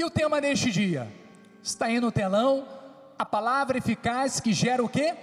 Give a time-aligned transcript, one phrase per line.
[0.00, 1.06] E o tema deste dia?
[1.62, 2.66] Está aí no telão,
[3.18, 5.14] a palavra eficaz que gera o que?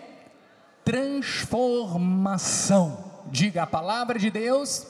[0.85, 3.23] Transformação.
[3.25, 4.85] Diga a palavra de Deus,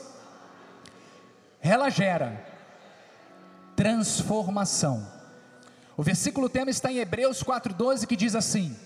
[1.61, 2.45] ela gera
[3.77, 5.07] transformação.
[5.95, 8.77] O versículo tema está em Hebreus 4,12 que diz assim: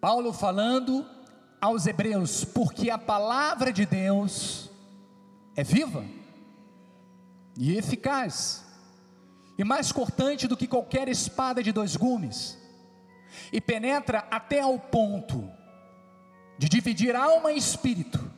[0.00, 1.06] Paulo falando
[1.60, 4.70] aos Hebreus, porque a palavra de Deus
[5.54, 6.02] é viva
[7.56, 8.64] e eficaz,
[9.58, 12.58] e mais cortante do que qualquer espada de dois gumes,
[13.52, 15.50] e penetra até ao ponto
[16.58, 18.30] de dividir alma e espírito,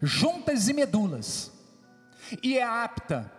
[0.00, 1.52] juntas e medulas,
[2.42, 3.32] e é apta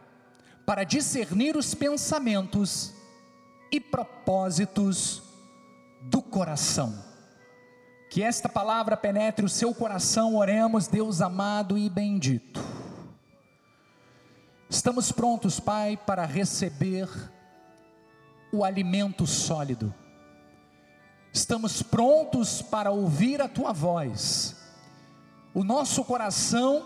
[0.65, 2.93] para discernir os pensamentos
[3.71, 5.23] e propósitos
[6.01, 7.07] do coração.
[8.09, 12.78] Que esta palavra penetre o seu coração, oremos, Deus amado e bendito.
[14.69, 17.09] Estamos prontos, Pai, para receber
[18.53, 19.91] o alimento sólido.
[21.33, 24.55] Estamos prontos para ouvir a tua voz.
[25.55, 26.85] O nosso coração,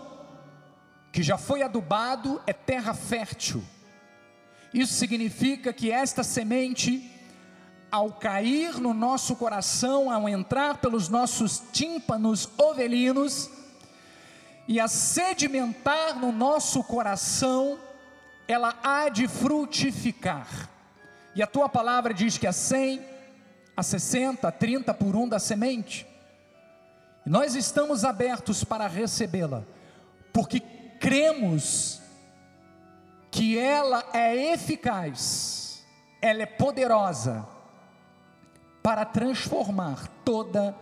[1.12, 3.62] que já foi adubado, é terra fértil.
[4.72, 7.10] Isso significa que esta semente
[7.92, 13.50] ao cair no nosso coração, ao entrar pelos nossos tímpanos ovelinos
[14.66, 17.78] e a sedimentar no nosso coração,
[18.48, 20.68] ela há de frutificar.
[21.34, 23.02] E a tua palavra diz que a 100,
[23.76, 26.06] a 60, a 30 por um da semente.
[27.26, 29.64] E nós estamos abertos para recebê-la,
[30.32, 30.60] porque
[31.00, 32.00] cremos
[33.30, 35.84] que ela é eficaz,
[36.22, 37.46] ela é poderosa
[38.82, 40.74] para transformar toda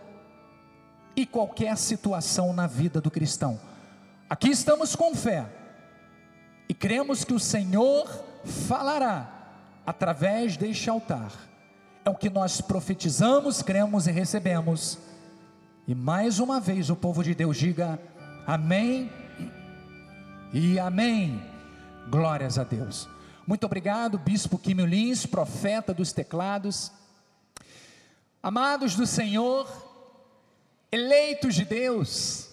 [1.15, 3.59] e qualquer situação na vida do cristão.
[4.33, 5.45] Aqui estamos com fé
[6.67, 8.09] e cremos que o Senhor
[8.43, 9.31] falará
[9.85, 11.31] através deste altar.
[12.03, 14.97] É o que nós profetizamos, cremos e recebemos.
[15.87, 17.99] E mais uma vez o povo de Deus diga
[18.47, 19.13] amém
[20.51, 21.39] e amém.
[22.09, 23.07] Glórias a Deus.
[23.45, 26.91] Muito obrigado, Bispo Quimio Lins, profeta dos teclados.
[28.41, 29.69] Amados do Senhor,
[30.91, 32.51] eleitos de Deus,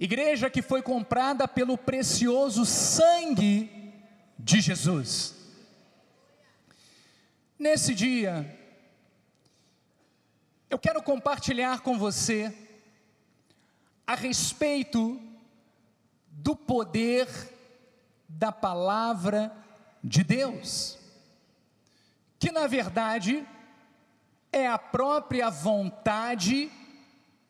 [0.00, 3.92] igreja que foi comprada pelo precioso sangue
[4.38, 5.34] de Jesus.
[7.58, 8.58] Nesse dia,
[10.70, 12.50] eu quero compartilhar com você
[14.06, 15.20] a respeito
[16.30, 17.28] do poder
[18.26, 19.54] da palavra
[20.02, 20.98] de Deus,
[22.38, 23.46] que na verdade
[24.50, 26.72] é a própria vontade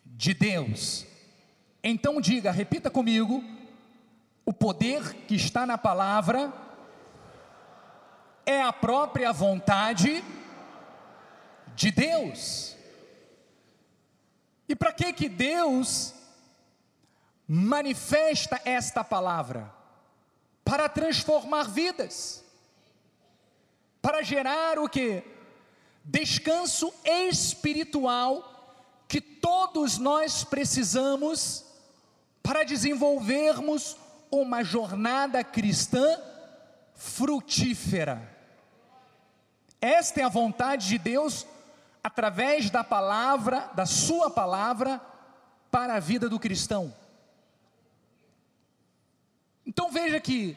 [0.04, 1.06] de Deus.
[1.82, 3.42] Então diga, repita comigo:
[4.44, 6.52] o poder que está na palavra
[8.44, 10.24] é a própria vontade
[11.74, 12.76] de Deus.
[14.68, 16.14] E para que que Deus
[17.46, 19.72] manifesta esta palavra?
[20.64, 22.44] Para transformar vidas.
[24.00, 25.24] Para gerar o que?
[26.04, 28.46] descanso espiritual
[29.06, 31.64] que todos nós precisamos
[32.42, 33.96] para desenvolvermos
[34.30, 36.18] uma jornada cristã
[36.94, 38.36] frutífera.
[39.80, 41.46] Esta é a vontade de Deus
[42.02, 45.00] através da palavra, da Sua palavra,
[45.70, 46.94] para a vida do cristão.
[49.64, 50.56] Então veja que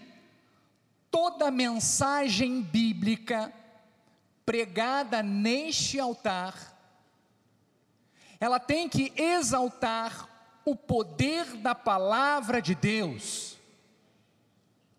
[1.11, 3.53] toda mensagem bíblica
[4.45, 6.55] pregada neste altar,
[8.39, 10.27] ela tem que exaltar
[10.65, 13.57] o poder da palavra de Deus,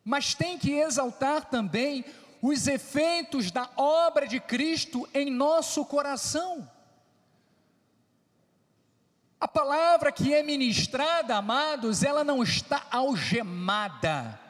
[0.05, 2.05] mas tem que exaltar também
[2.43, 6.71] os efeitos da obra de Cristo em nosso coração.
[9.41, 14.41] A palavra que é ministrada, amados, ela não está algemada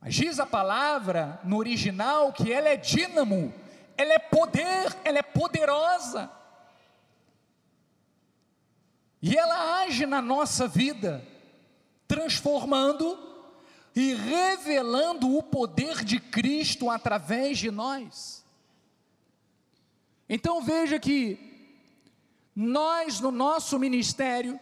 [0.00, 3.52] mas diz a palavra no original que ela é dínamo,
[3.96, 6.30] ela é poder, ela é poderosa.
[9.22, 11.26] E ela age na nossa vida,
[12.08, 13.18] transformando
[13.94, 18.44] e revelando o poder de Cristo através de nós.
[20.28, 21.50] Então veja que
[22.54, 24.58] nós no nosso ministério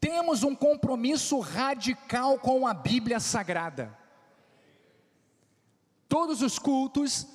[0.00, 3.96] temos um compromisso radical com a Bíblia Sagrada.
[6.08, 7.26] Todos os cultos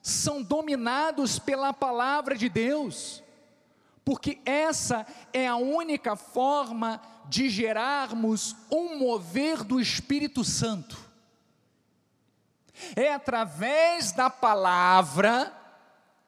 [0.00, 3.22] são dominados pela palavra de Deus,
[4.04, 10.98] porque essa é a única forma de gerarmos um mover do Espírito Santo.
[12.96, 15.52] É através da palavra,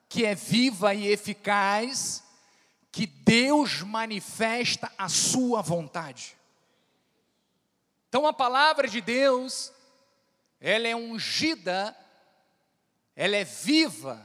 [0.08, 2.22] que é viva e eficaz,
[2.92, 6.36] que Deus manifesta a sua vontade.
[8.08, 9.72] Então a palavra de Deus,
[10.60, 11.96] ela é ungida,
[13.16, 14.24] ela é viva,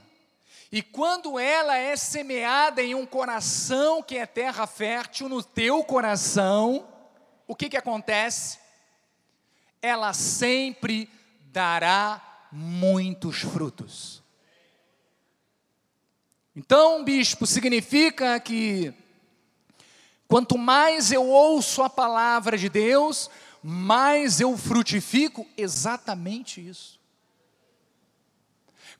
[0.72, 6.86] e quando ela é semeada em um coração que é terra fértil, no teu coração,
[7.46, 8.58] o que, que acontece?
[9.82, 11.10] Ela sempre
[11.50, 14.22] dará muitos frutos.
[16.54, 18.94] Então, bispo, significa que
[20.28, 23.28] quanto mais eu ouço a palavra de Deus,
[23.60, 26.99] mais eu frutifico exatamente isso.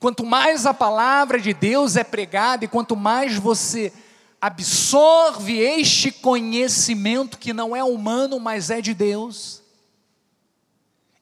[0.00, 3.92] Quanto mais a palavra de Deus é pregada e quanto mais você
[4.40, 9.62] absorve este conhecimento que não é humano, mas é de Deus,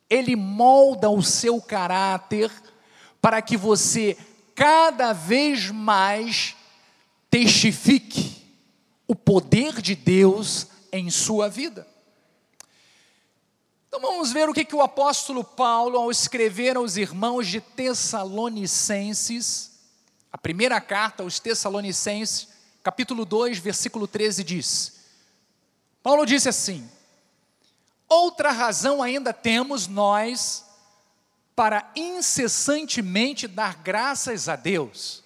[0.08, 2.52] ele molda o seu caráter
[3.20, 4.16] para que você
[4.54, 6.54] cada vez mais
[7.28, 8.46] testifique
[9.08, 11.84] o poder de Deus em sua vida.
[13.98, 19.72] Então vamos ver o que, que o apóstolo Paulo, ao escrever aos irmãos de Tessalonicenses,
[20.30, 22.46] a primeira carta aos Tessalonicenses,
[22.80, 25.00] capítulo 2, versículo 13, diz:
[26.00, 26.88] Paulo disse assim:
[28.08, 30.64] Outra razão ainda temos nós
[31.56, 35.24] para incessantemente dar graças a Deus.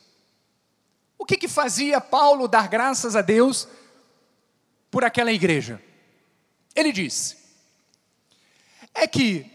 [1.18, 3.68] O que, que fazia Paulo dar graças a Deus
[4.90, 5.78] por aquela igreja?
[6.74, 7.41] Ele disse:
[8.94, 9.46] é que,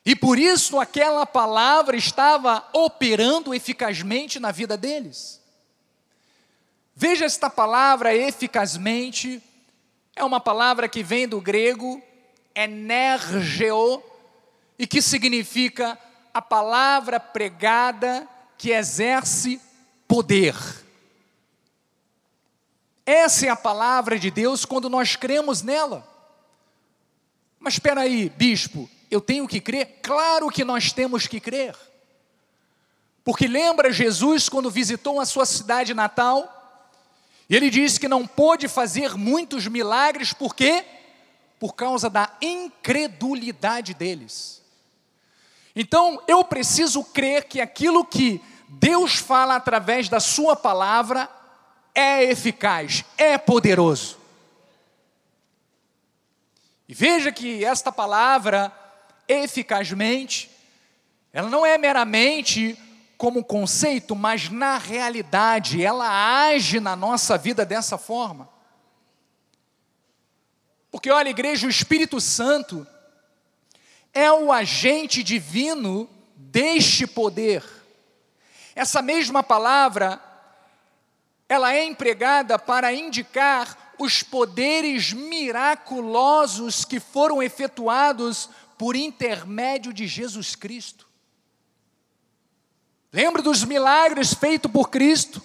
[0.06, 5.42] E por isso aquela palavra estava operando eficazmente na vida deles.
[6.95, 9.42] Veja esta palavra eficazmente,
[10.16, 11.99] é uma palavra que vem do grego
[12.54, 14.04] energeo
[14.83, 15.97] e que significa
[16.33, 19.61] a palavra pregada que exerce
[20.06, 20.54] poder.
[23.06, 26.06] Essa é a palavra de Deus quando nós cremos nela.
[27.57, 30.02] Mas espera aí, bispo, eu tenho que crer?
[30.04, 31.78] Claro que nós temos que crer.
[33.23, 36.92] Porque lembra Jesus quando visitou a sua cidade natal?
[37.49, 40.83] E ele disse que não pôde fazer muitos milagres, por quê?
[41.57, 44.61] Por causa da incredulidade deles.
[45.75, 51.30] Então, eu preciso crer que aquilo que Deus fala através da Sua palavra,
[51.95, 54.18] é eficaz, é poderoso.
[56.87, 58.71] E veja que esta palavra,
[59.27, 60.49] eficazmente,
[61.31, 62.77] ela não é meramente
[63.18, 68.49] como conceito, mas na realidade, ela age na nossa vida dessa forma.
[70.92, 72.85] Porque olha, igreja, o Espírito Santo
[74.13, 77.63] é o agente divino deste poder.
[78.75, 80.21] Essa mesma palavra,
[81.49, 90.55] ela é empregada para indicar os poderes miraculosos que foram efetuados por intermédio de Jesus
[90.55, 91.07] Cristo.
[93.11, 95.41] Lembra dos milagres feitos por Cristo?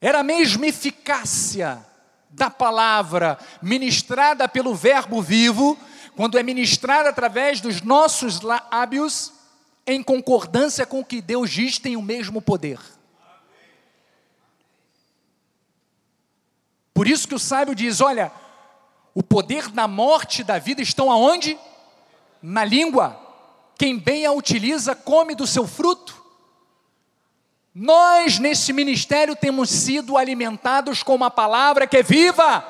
[0.00, 1.84] Era a mesma eficácia
[2.28, 5.78] da palavra ministrada pelo Verbo vivo,
[6.16, 9.32] quando é ministrada através dos nossos lábios,
[9.86, 12.78] em concordância com o que Deus diz, tem o mesmo poder.
[16.92, 18.30] Por isso que o sábio diz: olha,
[19.14, 21.58] o poder da morte e da vida estão aonde?
[22.40, 23.20] Na língua.
[23.76, 26.22] Quem bem a utiliza, come do seu fruto.
[27.74, 32.64] Nós, nesse ministério, temos sido alimentados com uma palavra que é viva,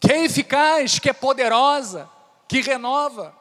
[0.00, 2.08] que é eficaz, que é poderosa,
[2.48, 3.36] que renova.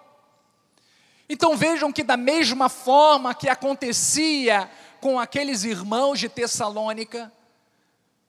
[1.30, 7.32] Então vejam que, da mesma forma que acontecia com aqueles irmãos de Tessalônica,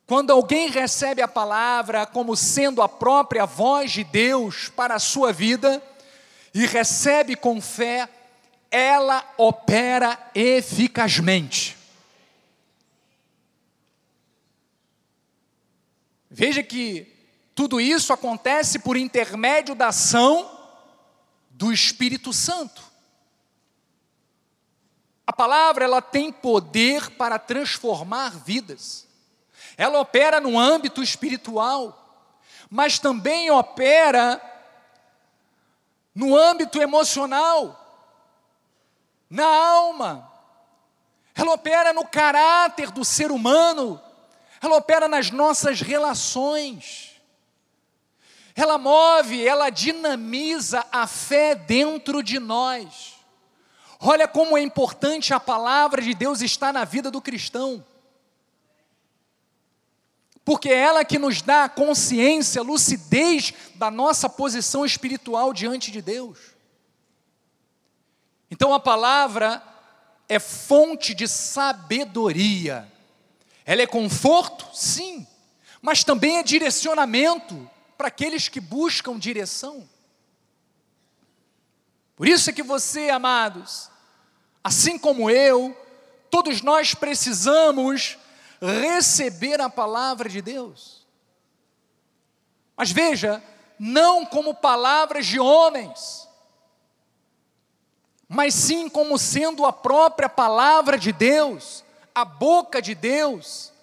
[0.07, 5.33] quando alguém recebe a palavra como sendo a própria voz de Deus para a sua
[5.33, 5.83] vida
[6.55, 8.09] e recebe com fé,
[8.71, 11.77] ela opera eficazmente.
[16.31, 17.20] Veja que
[17.55, 20.59] tudo isso acontece por intermédio da ação
[21.51, 22.83] do Espírito Santo.
[25.27, 29.07] A palavra ela tem poder para transformar vidas.
[29.77, 32.27] Ela opera no âmbito espiritual,
[32.69, 34.43] mas também opera
[36.15, 37.77] no âmbito emocional,
[39.29, 40.31] na alma.
[41.35, 44.03] Ela opera no caráter do ser humano,
[44.61, 47.10] ela opera nas nossas relações.
[48.61, 53.15] Ela move, ela dinamiza a fé dentro de nós.
[54.01, 57.85] Olha como é importante a palavra de Deus estar na vida do cristão
[60.51, 66.39] porque é ela que nos dá consciência, lucidez da nossa posição espiritual diante de Deus.
[68.51, 69.63] Então a palavra
[70.29, 72.91] é fonte de sabedoria.
[73.65, 74.67] Ela é conforto?
[74.75, 75.25] Sim,
[75.81, 79.87] mas também é direcionamento para aqueles que buscam direção.
[82.17, 83.91] Por isso é que você, amados,
[84.65, 85.77] assim como eu,
[86.31, 88.17] todos nós precisamos
[88.59, 91.07] receber a palavra de Deus.
[92.75, 93.45] Mas veja,
[93.79, 96.27] não como palavras de homens,
[98.27, 103.75] mas sim como sendo a própria palavra de Deus, a boca de Deus.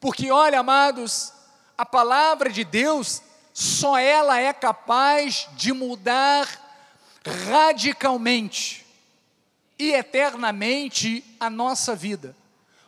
[0.00, 1.32] Porque olha, amados,
[1.78, 6.48] a palavra de Deus, só ela é capaz de mudar
[7.50, 8.86] radicalmente
[9.78, 12.36] e eternamente a nossa vida.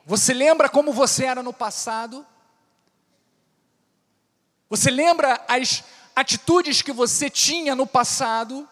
[0.06, 2.26] Você lembra como você era no passado?
[4.68, 8.68] Você lembra as atitudes que você tinha no passado?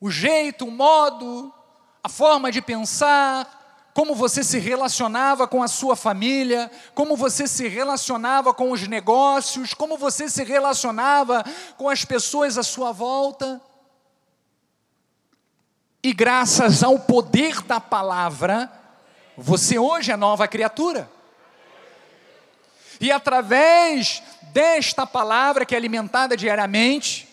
[0.00, 1.52] O jeito, o modo,
[2.02, 3.63] a forma de pensar,
[3.94, 9.72] como você se relacionava com a sua família, como você se relacionava com os negócios,
[9.72, 11.44] como você se relacionava
[11.76, 13.62] com as pessoas à sua volta.
[16.02, 18.70] E graças ao poder da palavra,
[19.36, 21.08] você hoje é nova criatura.
[23.00, 27.28] E através desta palavra que é alimentada diariamente,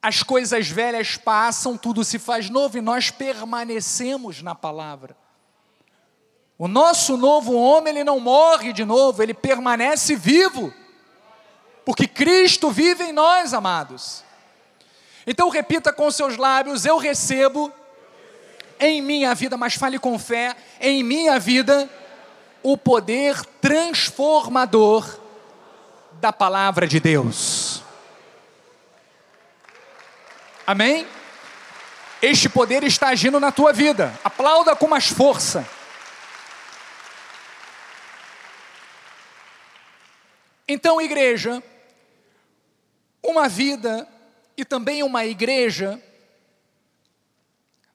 [0.00, 5.16] as coisas velhas passam, tudo se faz novo e nós permanecemos na palavra.
[6.58, 10.74] O nosso novo homem, ele não morre de novo, ele permanece vivo,
[11.84, 14.24] porque Cristo vive em nós, amados.
[15.24, 17.72] Então repita com seus lábios: Eu recebo
[18.80, 21.88] em minha vida, mas fale com fé, em minha vida,
[22.60, 25.20] o poder transformador
[26.14, 27.82] da palavra de Deus.
[30.66, 31.06] Amém?
[32.20, 34.12] Este poder está agindo na tua vida.
[34.24, 35.64] Aplauda com mais força.
[40.68, 41.62] Então, igreja,
[43.22, 44.06] uma vida
[44.54, 46.02] e também uma igreja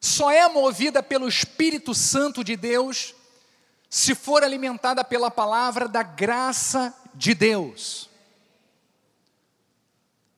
[0.00, 3.14] só é movida pelo Espírito Santo de Deus
[3.88, 8.10] se for alimentada pela palavra da graça de Deus.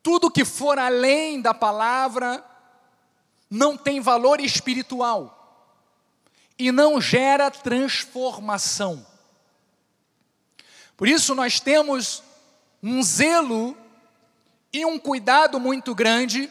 [0.03, 2.45] Tudo que for além da palavra
[3.49, 5.33] não tem valor espiritual
[6.57, 9.05] e não gera transformação.
[10.95, 12.23] Por isso nós temos
[12.87, 13.75] um zelo
[14.71, 16.49] e um cuidado muito grande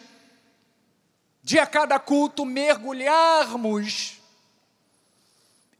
[1.43, 4.21] de a cada culto mergulharmos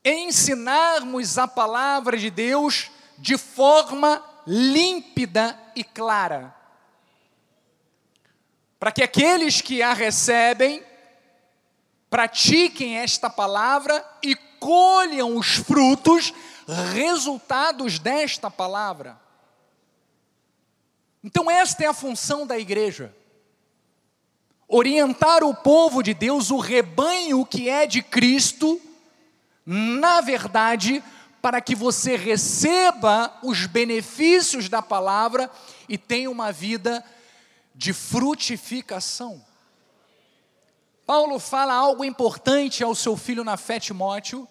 [0.03, 6.55] ensinarmos a palavra de Deus de forma límpida e clara.
[8.79, 10.83] Para que aqueles que a recebem
[12.09, 16.33] pratiquem esta palavra e colham os frutos,
[16.95, 19.26] resultados desta palavra.
[21.27, 23.13] Então, esta é a função da igreja
[24.69, 28.81] orientar o povo de Deus, o rebanho que é de Cristo,
[29.65, 31.03] na verdade,
[31.43, 35.51] para que você receba os benefícios da palavra
[35.89, 37.05] e tenha uma vida
[37.75, 39.45] de frutificação.
[41.05, 44.47] Paulo fala algo importante ao seu filho na fé Timóteo.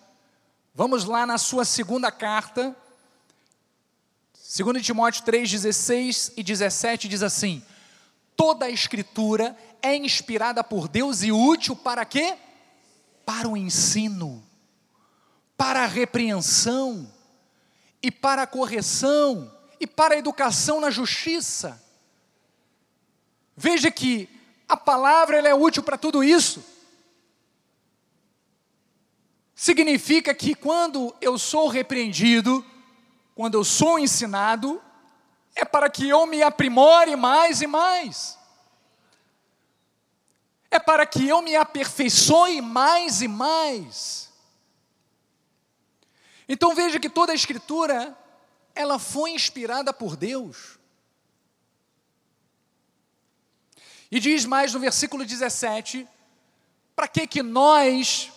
[0.74, 2.76] Vamos lá na sua segunda carta.
[4.48, 7.64] 2 Timóteo 3, 16 e 17 diz assim:
[8.38, 12.38] Toda a escritura é inspirada por Deus e útil para quê?
[13.26, 14.46] Para o ensino,
[15.58, 17.12] para a repreensão,
[18.04, 21.84] e para a correção, e para a educação na justiça.
[23.58, 24.30] Veja que
[24.70, 26.64] a palavra é útil para tudo isso.
[29.56, 32.64] Significa que quando eu sou repreendido,
[33.36, 34.82] quando eu sou ensinado,
[35.54, 38.40] é para que eu me aprimore mais e mais
[40.76, 44.30] é para que eu me aperfeiçoe mais e mais.
[46.48, 48.16] Então veja que toda a escritura,
[48.76, 50.78] ela foi inspirada por Deus.
[54.12, 56.08] E diz mais no versículo 17:
[56.94, 58.32] para que que nós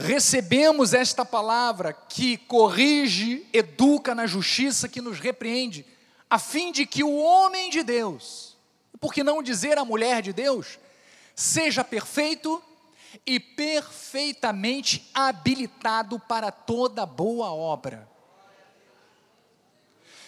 [0.00, 5.84] recebemos esta palavra que corrige, educa na justiça, que nos repreende,
[6.28, 8.56] a fim de que o homem de Deus,
[8.98, 10.78] por que não dizer a mulher de Deus,
[11.34, 12.62] seja perfeito
[13.26, 18.08] e perfeitamente habilitado para toda boa obra.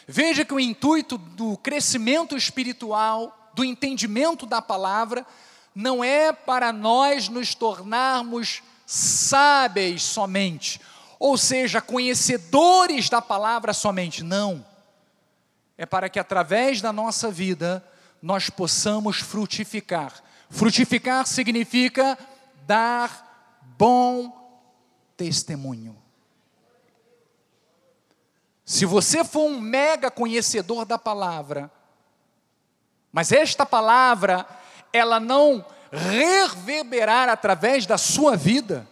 [0.06, 5.24] Veja que o intuito do crescimento espiritual, do entendimento da palavra,
[5.74, 8.62] não é para nós nos tornarmos
[8.94, 10.80] sábeis somente,
[11.18, 14.64] ou seja, conhecedores da palavra somente, não.
[15.78, 17.84] É para que através da nossa vida
[18.20, 22.18] nós possamos frutificar Frutificar significa
[22.66, 24.30] dar bom
[25.16, 25.96] testemunho.
[28.62, 31.72] Se você for um mega conhecedor da palavra,
[33.10, 34.46] mas esta palavra,
[34.92, 38.88] ela não reverberar através da sua vida,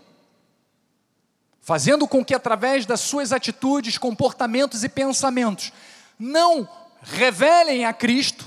[1.62, 5.72] fazendo com que através das suas atitudes, comportamentos e pensamentos
[6.18, 6.68] não
[7.02, 8.46] revelem a Cristo,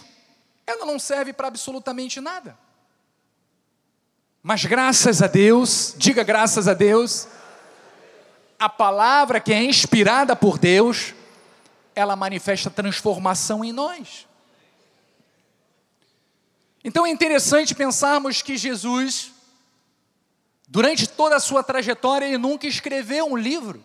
[0.68, 2.58] ela não serve para absolutamente nada.
[4.42, 7.28] Mas graças a Deus, diga graças a Deus,
[8.60, 11.14] a palavra que é inspirada por Deus,
[11.96, 14.28] ela manifesta transformação em nós.
[16.84, 19.32] Então é interessante pensarmos que Jesus,
[20.68, 23.84] durante toda a sua trajetória, ele nunca escreveu um livro.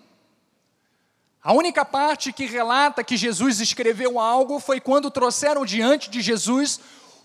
[1.43, 6.81] A única parte que relata que Jesus escreveu algo foi quando trouxeram diante de Jesus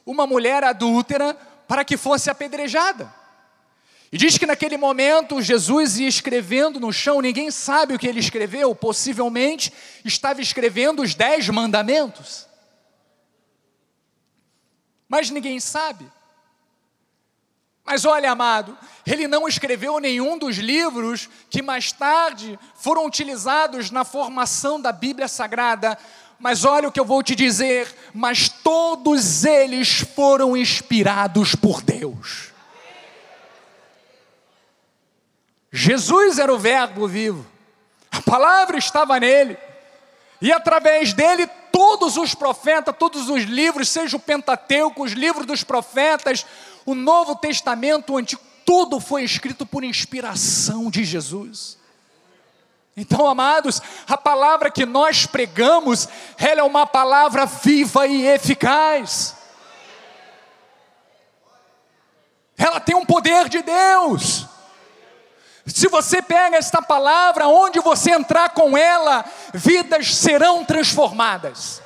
[0.05, 1.33] uma mulher adúltera
[1.67, 3.13] para que fosse apedrejada.
[4.11, 8.19] E diz que naquele momento Jesus ia escrevendo no chão, ninguém sabe o que ele
[8.19, 9.73] escreveu, possivelmente
[10.05, 12.47] estava escrevendo os dez mandamentos.
[15.13, 16.11] Mas ninguém sabe.
[17.85, 24.03] Mas olha, amado, ele não escreveu nenhum dos livros que mais tarde foram utilizados na
[24.03, 25.99] formação da Bíblia Sagrada.
[26.39, 32.51] Mas olha o que eu vou te dizer: mas todos eles foram inspirados por Deus.
[35.71, 37.45] Jesus era o Verbo vivo,
[38.11, 39.59] a palavra estava nele,
[40.41, 41.47] e através dele
[41.93, 46.43] todos os profetas, todos os livros, seja o Pentateuco, os livros dos profetas,
[46.87, 51.77] o Novo Testamento, o Antigo, tudo foi escrito por inspiração de Jesus.
[52.97, 59.35] Então, amados, a palavra que nós pregamos, ela é uma palavra viva e eficaz.
[62.57, 64.47] Ela tem um poder de Deus.
[65.67, 71.82] Se você pega esta palavra, onde você entrar com ela, vidas serão transformadas.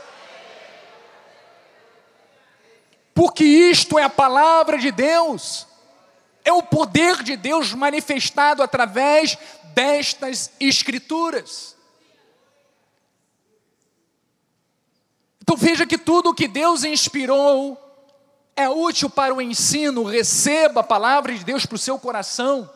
[3.17, 5.65] Porque isto é a palavra de Deus,
[6.45, 9.35] é o poder de Deus manifestado através
[9.73, 11.75] destas Escrituras.
[15.41, 17.75] Então veja que tudo o que Deus inspirou
[18.55, 22.69] é útil para o ensino, receba a palavra de Deus para o seu coração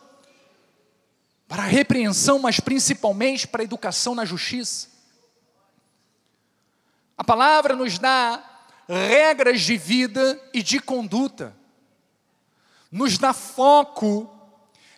[1.47, 4.87] para a repreensão, mas principalmente para a educação na justiça.
[7.15, 8.50] A palavra nos dá
[8.91, 11.55] regras de vida e de conduta,
[12.91, 14.29] nos dá foco,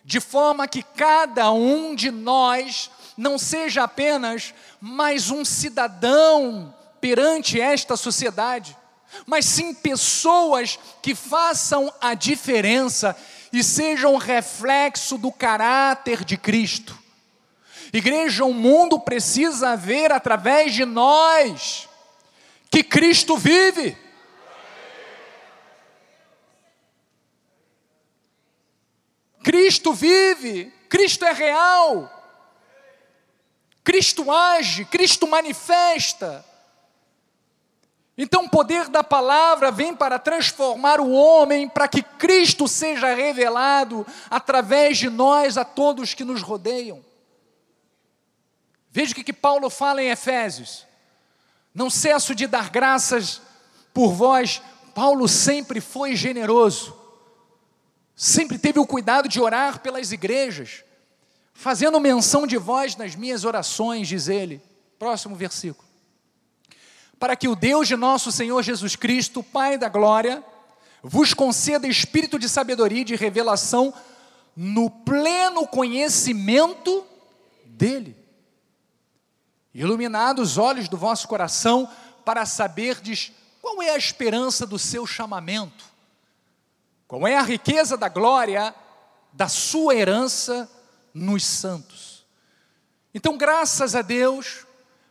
[0.04, 7.96] de forma que cada um de nós não seja apenas mais um cidadão perante esta
[7.96, 8.76] sociedade,
[9.24, 13.16] mas sim pessoas que façam a diferença
[13.52, 16.98] e sejam reflexo do caráter de Cristo.
[17.92, 21.88] Igreja, o mundo precisa ver através de nós
[22.74, 23.96] que Cristo vive.
[29.44, 32.10] Cristo vive, Cristo é real,
[33.84, 36.44] Cristo age, Cristo manifesta.
[38.18, 44.04] Então, o poder da palavra vem para transformar o homem, para que Cristo seja revelado
[44.28, 47.04] através de nós a todos que nos rodeiam.
[48.90, 50.84] Veja o que, que Paulo fala em Efésios.
[51.74, 53.42] Não cesso de dar graças
[53.92, 54.62] por vós.
[54.94, 56.96] Paulo sempre foi generoso,
[58.14, 60.84] sempre teve o cuidado de orar pelas igrejas,
[61.52, 64.62] fazendo menção de vós nas minhas orações, diz ele.
[64.98, 65.84] Próximo versículo
[67.24, 70.44] para que o Deus de nosso Senhor Jesus Cristo, Pai da glória,
[71.02, 73.94] vos conceda espírito de sabedoria e de revelação
[74.54, 77.02] no pleno conhecimento
[77.64, 78.14] dele.
[79.74, 81.90] Iluminados os olhos do vosso coração
[82.24, 85.84] para saberdes qual é a esperança do seu chamamento,
[87.08, 88.74] qual é a riqueza da glória
[89.32, 90.70] da sua herança
[91.12, 92.24] nos santos.
[93.12, 94.64] Então, graças a Deus,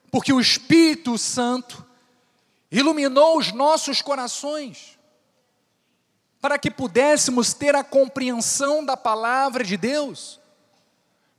[0.10, 1.86] porque o Espírito Santo
[2.72, 4.98] iluminou os nossos corações,
[6.40, 10.40] para que pudéssemos ter a compreensão da palavra de Deus,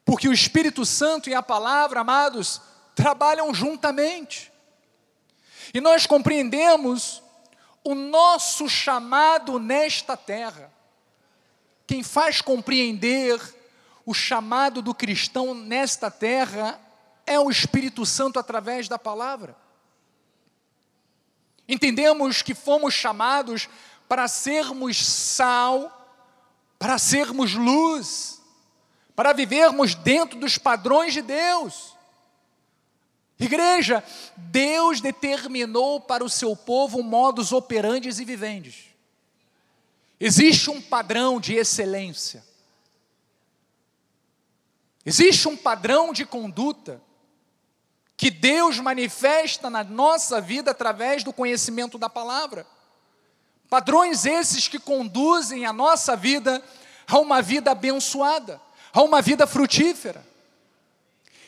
[0.05, 2.61] porque o Espírito Santo e a palavra, amados,
[2.95, 4.53] trabalham juntamente,
[5.73, 7.23] e nós compreendemos
[7.83, 10.73] o nosso chamado nesta terra.
[11.87, 13.39] Quem faz compreender
[14.07, 16.81] o chamado do cristão nesta terra
[17.27, 19.57] é o Espírito Santo através da palavra.
[21.69, 23.69] Entendemos que fomos chamados
[24.09, 25.91] para sermos sal,
[26.79, 28.43] para sermos luz,
[29.17, 31.94] para vivermos dentro dos padrões de Deus.
[33.39, 34.03] Igreja,
[34.37, 38.87] Deus determinou para o seu povo modos operantes e viventes.
[40.21, 42.45] Existe um padrão de excelência.
[45.05, 47.03] Existe um padrão de conduta
[48.17, 52.67] que Deus manifesta na nossa vida através do conhecimento da palavra.
[53.69, 56.63] Padrões esses que conduzem a nossa vida
[57.07, 58.61] a uma vida abençoada,
[58.93, 60.25] a uma vida frutífera.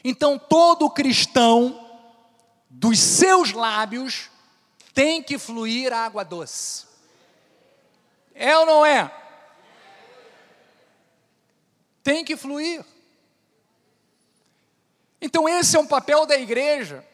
[0.09, 1.85] Então, todo cristão,
[2.71, 4.31] dos seus lábios,
[4.95, 6.87] tem que fluir água doce.
[8.33, 9.13] É ou não é?
[12.05, 12.85] Tem que fluir.
[15.21, 17.05] Então, esse é um papel da igreja: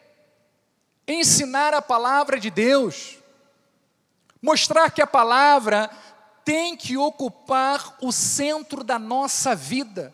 [1.07, 3.17] ensinar a palavra de Deus,
[4.39, 5.89] mostrar que a palavra
[6.45, 10.13] tem que ocupar o centro da nossa vida.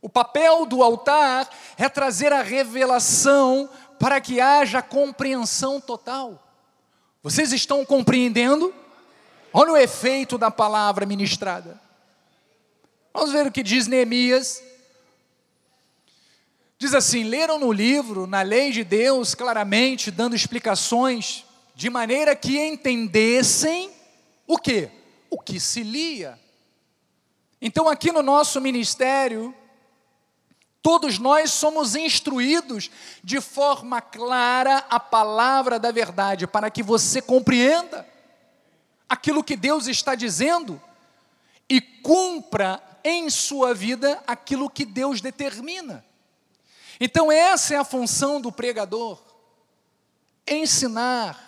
[0.00, 6.42] O papel do altar é trazer a revelação para que haja compreensão total.
[7.22, 8.72] Vocês estão compreendendo?
[9.52, 11.80] Olha o efeito da palavra ministrada.
[13.12, 14.62] Vamos ver o que diz Neemias
[16.78, 22.56] Diz assim: leram no livro, na lei de Deus, claramente, dando explicações, de maneira que
[22.56, 23.90] entendessem
[24.46, 24.88] o que?
[25.28, 26.38] O que se lia.
[27.60, 29.52] Então, aqui no nosso ministério,
[30.88, 32.90] todos nós somos instruídos
[33.22, 38.08] de forma clara a palavra da verdade, para que você compreenda
[39.06, 40.80] aquilo que Deus está dizendo
[41.68, 46.02] e cumpra em sua vida aquilo que Deus determina.
[46.98, 49.20] Então, essa é a função do pregador:
[50.46, 51.38] ensinar,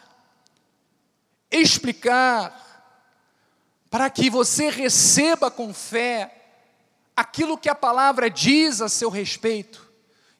[1.51, 3.01] explicar,
[3.89, 6.40] para que você receba com fé
[7.21, 9.87] aquilo que a palavra diz a seu respeito.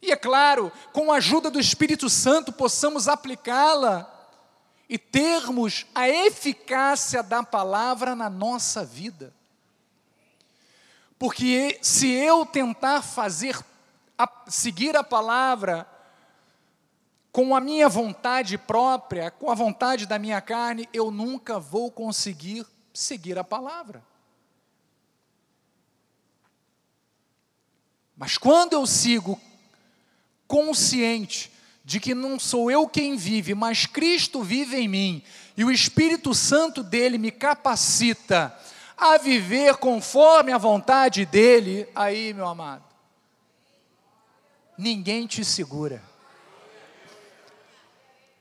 [0.01, 4.11] E é claro, com a ajuda do Espírito Santo, possamos aplicá-la
[4.89, 9.35] e termos a eficácia da palavra na nossa vida.
[11.19, 13.63] Porque se eu tentar fazer
[14.17, 15.87] a seguir a palavra
[17.31, 22.67] com a minha vontade própria, com a vontade da minha carne, eu nunca vou conseguir
[22.93, 24.10] seguir a palavra.
[28.21, 29.41] Mas quando eu sigo
[30.47, 31.51] consciente
[31.83, 35.23] de que não sou eu quem vive, mas Cristo vive em mim,
[35.57, 38.55] e o Espírito Santo dele me capacita
[38.95, 42.85] a viver conforme a vontade dele, aí, meu amado,
[44.77, 46.03] ninguém te segura.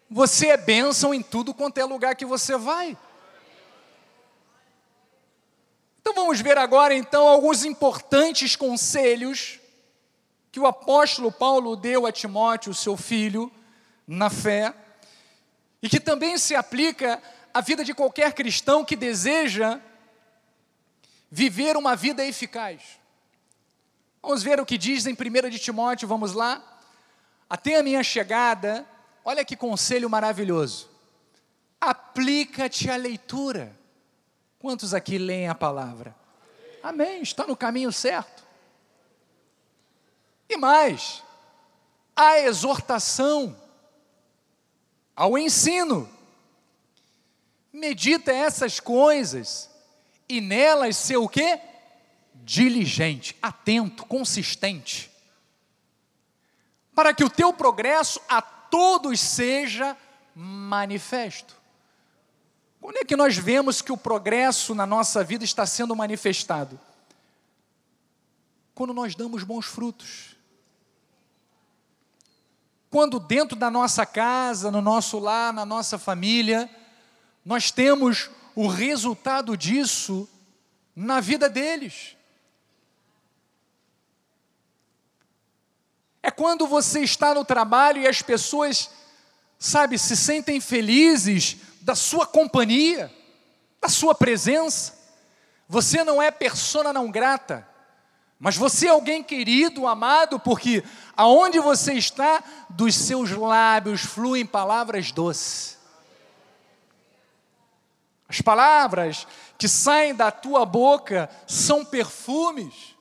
[0.10, 2.98] Você é bênção em tudo quanto é lugar que você vai.
[6.02, 9.59] Então vamos ver agora então alguns importantes conselhos
[10.52, 13.52] que o apóstolo Paulo deu a Timóteo, seu filho,
[14.08, 14.74] na fé,
[15.82, 17.22] e que também se aplica
[17.54, 19.80] à vida de qualquer cristão que deseja
[21.30, 22.82] viver uma vida eficaz.
[24.22, 26.62] Vamos ver o que diz em 1 de Timóteo, vamos lá.
[27.50, 28.86] Até a minha chegada,
[29.24, 30.90] olha que conselho maravilhoso.
[31.80, 33.78] Aplica-te à leitura.
[34.60, 36.14] Quantos aqui leem a palavra?
[36.84, 38.44] Amém, está no caminho certo.
[40.50, 41.24] E mais,
[42.16, 43.56] a exortação,
[45.20, 46.10] ao ensino.
[47.74, 49.70] Medita essas coisas
[50.28, 51.60] e nelas ser o quê?
[52.34, 55.12] Diligente, atento, consistente.
[56.96, 59.96] Para que o teu progresso a todos seja
[60.34, 61.54] manifesto.
[62.80, 66.80] Quando é que nós vemos que o progresso na nossa vida está sendo manifestado?
[68.74, 70.29] Quando nós damos bons frutos.
[72.90, 76.70] Quando dentro da nossa casa, no nosso lar, na nossa família,
[77.46, 80.28] nós temos o resultado disso
[80.96, 82.18] na vida deles.
[86.24, 88.90] É quando você está no trabalho e as pessoas,
[89.60, 93.14] sabe, se sentem felizes da sua companhia,
[93.80, 94.98] da sua presença.
[95.68, 97.69] Você não é persona não grata,
[98.40, 100.82] mas você é alguém querido, amado, porque
[101.16, 105.78] aonde você está, dos seus lábios fluem palavras doces.
[108.30, 112.96] As palavras que saem da tua boca são perfumes,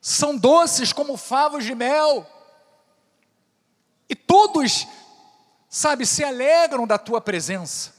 [0.00, 2.26] são doces como favos de mel.
[4.08, 4.88] E todos,
[5.68, 7.94] sabe, se alegram da tua presença.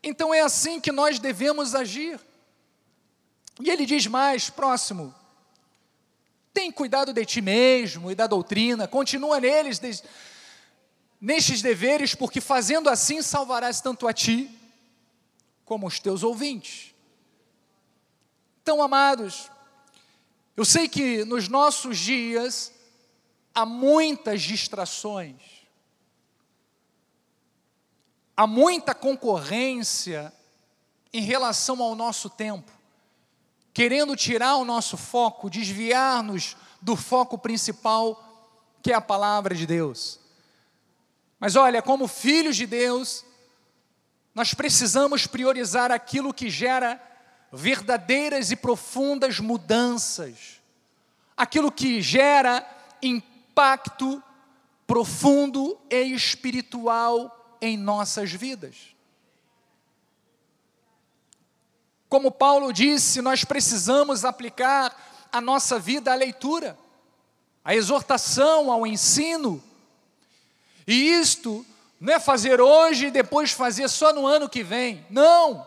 [0.00, 2.20] Então é assim que nós devemos agir.
[3.58, 5.12] E ele diz mais, próximo:
[6.52, 9.80] tem cuidado de ti mesmo e da doutrina, continua neles,
[11.20, 14.50] nestes deveres, porque fazendo assim salvarás tanto a ti
[15.64, 16.94] como os teus ouvintes.
[18.62, 19.50] Então, amados,
[20.56, 22.72] eu sei que nos nossos dias
[23.54, 25.40] há muitas distrações,
[28.36, 30.32] há muita concorrência
[31.12, 32.70] em relação ao nosso tempo,
[33.80, 40.20] querendo tirar o nosso foco, desviar-nos do foco principal, que é a palavra de Deus.
[41.38, 43.24] Mas olha, como filhos de Deus,
[44.34, 47.00] nós precisamos priorizar aquilo que gera
[47.50, 50.60] verdadeiras e profundas mudanças,
[51.34, 52.62] aquilo que gera
[53.00, 54.22] impacto
[54.86, 58.94] profundo e espiritual em nossas vidas.
[62.10, 64.94] Como Paulo disse, nós precisamos aplicar
[65.32, 66.76] a nossa vida à leitura,
[67.64, 69.62] à exortação, ao ensino,
[70.88, 71.64] e isto
[72.00, 75.06] não é fazer hoje e depois fazer só no ano que vem.
[75.08, 75.64] Não.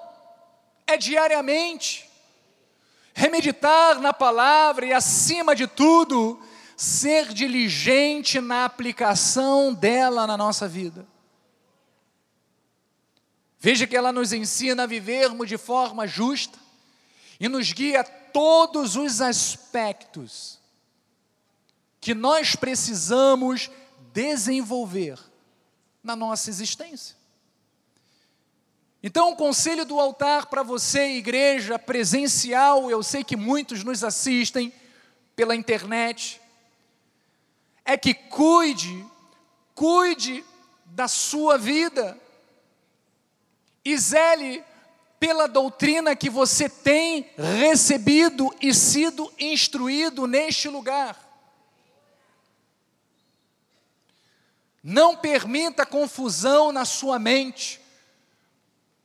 [0.86, 2.10] É diariamente.
[3.13, 6.41] Remeditar na palavra e, acima de tudo,
[6.75, 11.08] ser diligente na aplicação dela na nossa vida.
[13.63, 16.60] Veja que ela nos ensina a vivermos de forma justa
[17.39, 20.60] e nos guia todos os aspectos
[22.02, 23.71] que nós precisamos
[24.12, 25.17] desenvolver
[26.04, 27.15] na nossa existência.
[29.02, 34.73] Então, o conselho do altar para você, igreja presencial, eu sei que muitos nos assistem
[35.38, 36.41] pela internet,
[37.86, 39.06] é que cuide,
[39.73, 40.43] cuide
[40.86, 42.21] da sua vida
[43.86, 44.63] e zele
[45.19, 51.17] pela doutrina que você tem recebido e sido instruído neste lugar.
[54.84, 57.80] Não permita confusão na sua mente,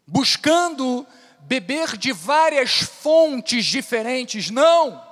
[0.04, 1.06] buscando
[1.40, 4.50] beber de várias fontes diferentes.
[4.50, 5.06] Não!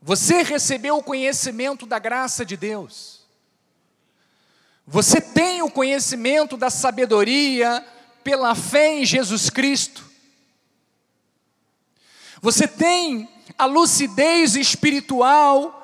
[0.00, 3.17] Você recebeu o conhecimento da graça de Deus.
[4.90, 7.84] Você tem o conhecimento da sabedoria
[8.24, 10.02] pela fé em Jesus Cristo.
[12.40, 15.74] Você tem a lucidez espiritual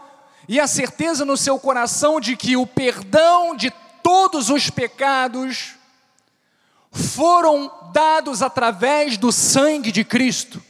[0.49, 3.71] e a certeza no seu coração de que o perdão de
[4.03, 5.75] todos os pecados
[6.91, 10.63] foram dados através do sangue de Cristo.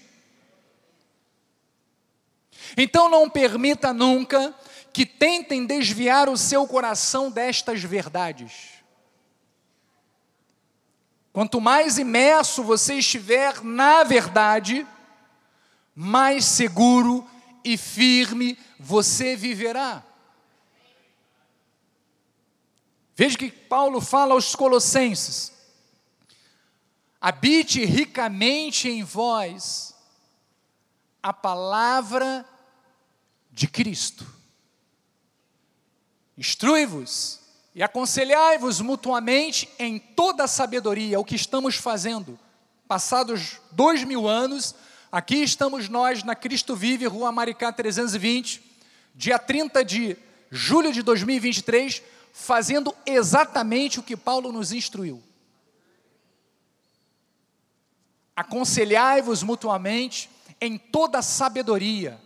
[2.76, 4.52] Então não permita nunca
[4.94, 8.74] que tentem desviar o seu coração destas verdades.
[11.32, 14.86] Quanto mais imerso você estiver na verdade,
[15.96, 17.28] mais seguro
[17.64, 20.00] e firme você viverá.
[23.16, 25.52] Veja que Paulo fala aos Colossenses:
[27.20, 29.92] habite ricamente em vós
[31.20, 32.48] a palavra
[33.50, 34.33] de Cristo.
[36.36, 37.40] Instrui-vos
[37.74, 42.38] e aconselhai-vos mutuamente em toda a sabedoria, o que estamos fazendo.
[42.86, 44.74] Passados dois mil anos,
[45.10, 48.62] aqui estamos nós na Cristo Vive, Rua Maricá 320,
[49.14, 50.16] dia 30 de
[50.50, 55.22] julho de 2023, fazendo exatamente o que Paulo nos instruiu.
[58.36, 60.28] Aconselhai-vos mutuamente
[60.60, 62.20] em toda a sabedoria,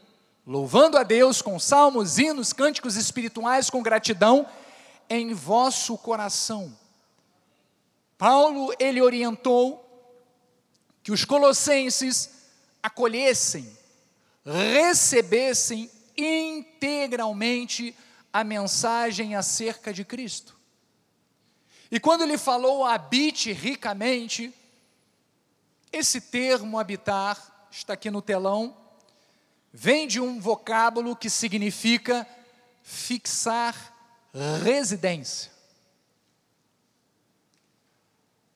[0.48, 4.46] louvando a Deus com salmos, hinos, cânticos espirituais com gratidão
[5.06, 6.74] em vosso coração.
[8.16, 9.84] Paulo, ele orientou
[11.02, 12.30] que os colossenses
[12.82, 13.70] acolhessem,
[14.42, 17.94] recebessem integralmente
[18.32, 20.56] a mensagem acerca de Cristo.
[21.90, 24.50] E quando ele falou habite ricamente,
[25.92, 28.74] esse termo habitar está aqui no telão,
[29.72, 32.26] vem de um vocábulo que significa
[32.83, 33.74] fixar
[34.62, 35.50] residência.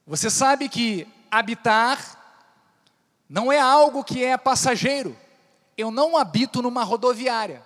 [0.07, 2.19] Você sabe que habitar
[3.29, 5.17] não é algo que é passageiro.
[5.77, 7.63] Eu não habito numa rodoviária.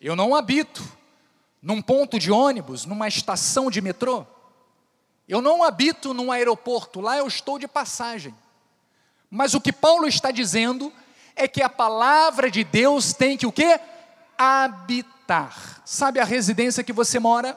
[0.00, 0.82] Eu não habito
[1.60, 4.26] num ponto de ônibus, numa estação de metrô.
[5.28, 8.34] Eu não habito num aeroporto, lá eu estou de passagem.
[9.30, 11.09] Mas o que Paulo está dizendo é
[11.48, 13.78] que a palavra de Deus tem que o quê?
[14.36, 15.80] Habitar.
[15.84, 17.56] Sabe a residência que você mora?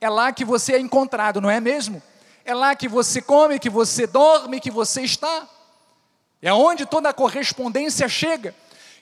[0.00, 2.02] É lá que você é encontrado, não é mesmo?
[2.44, 5.48] É lá que você come, que você dorme, que você está.
[6.40, 8.54] É onde toda a correspondência chega.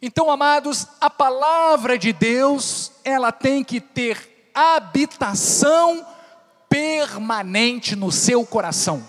[0.02, 6.06] Então, amados, a palavra de Deus, ela tem que ter habitação
[6.68, 9.06] permanente no seu coração.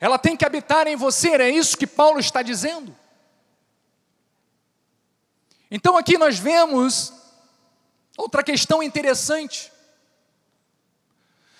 [0.00, 2.96] Ela tem que habitar em você, é isso que Paulo está dizendo.
[5.70, 7.12] Então aqui nós vemos
[8.16, 9.70] outra questão interessante.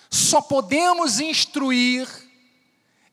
[0.09, 2.09] Só podemos instruir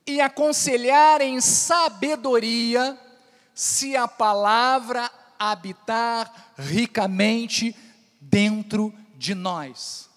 [0.07, 2.99] e aconselhar em sabedoria
[3.55, 7.77] se a palavra habitar ricamente
[8.21, 10.09] dentro de nós.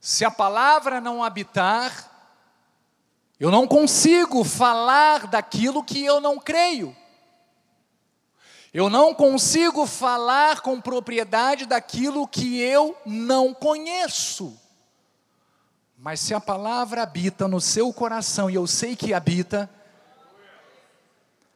[0.00, 2.17] Se a palavra não habitar,
[3.38, 6.96] eu não consigo falar daquilo que eu não creio.
[8.72, 14.58] Eu não consigo falar com propriedade daquilo que eu não conheço.
[15.96, 19.70] Mas se a palavra habita no seu coração, e eu sei que habita,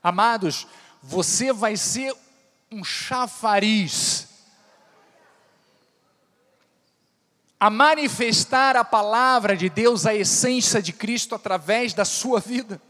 [0.02, 0.66] amados,
[1.02, 2.14] você vai ser
[2.70, 4.31] um chafariz
[7.62, 12.82] a manifestar a palavra de Deus, a essência de Cristo através da sua vida.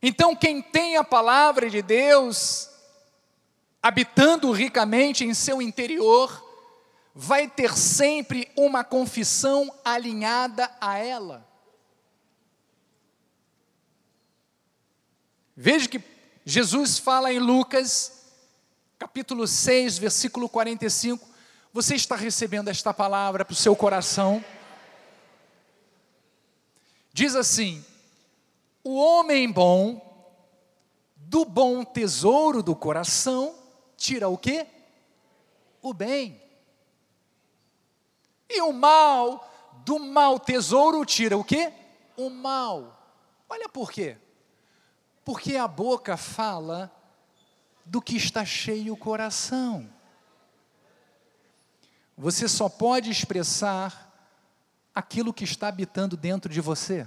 [0.00, 2.70] Então, quem tem a palavra de Deus
[3.82, 6.42] habitando ricamente em seu interior,
[7.14, 11.46] vai ter sempre uma confissão alinhada a ela.
[15.54, 16.02] Veja que
[16.42, 18.30] Jesus fala em Lucas,
[18.98, 21.33] capítulo 6, versículo 45,
[21.74, 24.42] você está recebendo esta palavra para o seu coração?
[27.12, 27.84] Diz assim:
[28.84, 30.00] o homem bom,
[31.16, 33.56] do bom tesouro do coração,
[33.96, 34.68] tira o quê?
[35.82, 36.40] O bem.
[38.48, 39.44] E o mal,
[39.84, 41.72] do mau tesouro, tira o quê?
[42.16, 43.04] O mal.
[43.48, 44.16] Olha por quê?
[45.24, 46.94] Porque a boca fala
[47.84, 49.92] do que está cheio o coração.
[52.16, 54.12] Você só pode expressar
[54.94, 57.06] aquilo que está habitando dentro de você.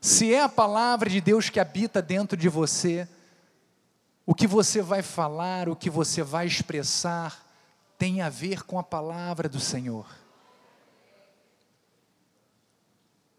[0.00, 3.08] Se é a palavra de Deus que habita dentro de você,
[4.24, 7.44] o que você vai falar, o que você vai expressar,
[7.98, 10.06] tem a ver com a palavra do Senhor.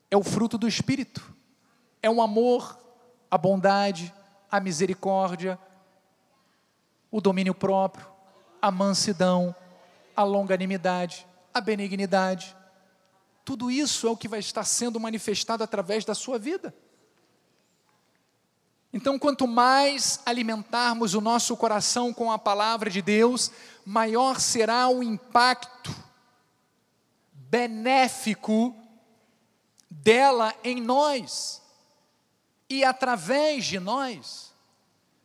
[0.10, 1.34] é o fruto do Espírito,
[2.02, 2.80] é o amor,
[3.30, 4.14] a bondade,
[4.50, 5.60] a misericórdia,
[7.12, 8.08] o domínio próprio,
[8.68, 9.56] a mansidão,
[10.14, 12.54] a longanimidade, a benignidade.
[13.46, 16.76] Tudo isso é o que vai estar sendo manifestado através da sua vida.
[18.92, 23.52] Então, quanto mais alimentarmos o nosso coração com a palavra de Deus,
[23.86, 25.96] maior será o impacto
[27.32, 28.76] benéfico
[29.90, 31.62] dela em nós
[32.70, 34.54] e através de nós.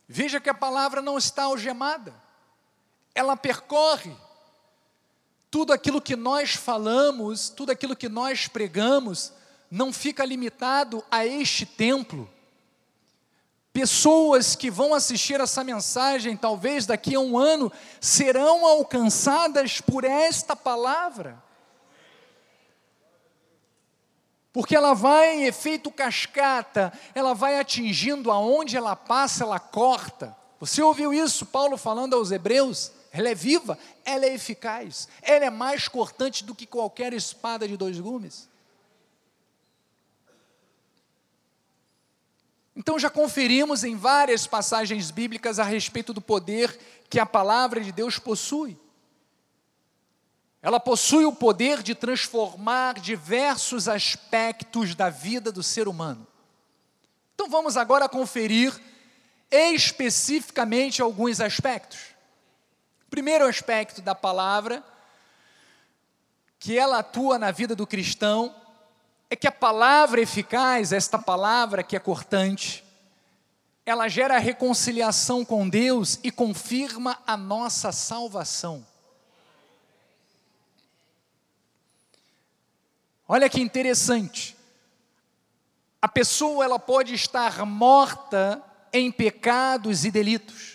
[0.07, 2.23] Veja que a palavra não está algemada,
[3.15, 4.15] ela percorre
[5.53, 9.31] tudo aquilo que nós falamos, tudo aquilo que nós pregamos,
[9.69, 12.27] não fica limitado a este templo.
[13.71, 20.55] Pessoas que vão assistir essa mensagem, talvez daqui a um ano, serão alcançadas por esta
[20.55, 21.41] palavra.
[24.51, 30.35] Porque ela vai em efeito cascata, ela vai atingindo aonde ela passa, ela corta.
[30.59, 32.91] Você ouviu isso, Paulo falando aos Hebreus?
[33.13, 37.77] Ela é viva, ela é eficaz, ela é mais cortante do que qualquer espada de
[37.77, 38.49] dois gumes.
[42.75, 46.75] Então já conferimos em várias passagens bíblicas a respeito do poder
[47.07, 48.75] que a palavra de Deus possui.
[50.59, 56.25] Ela possui o poder de transformar diversos aspectos da vida do ser humano.
[57.35, 58.73] Então vamos agora conferir
[59.51, 62.12] especificamente alguns aspectos.
[63.13, 64.83] Primeiro aspecto da palavra,
[66.57, 68.55] que ela atua na vida do cristão,
[69.29, 72.83] é que a palavra eficaz, esta palavra que é cortante,
[73.85, 78.83] ela gera reconciliação com Deus e confirma a nossa salvação.
[83.27, 84.57] Olha que interessante.
[86.01, 88.59] A pessoa ela pode estar morta
[88.91, 90.72] em pecados e delitos.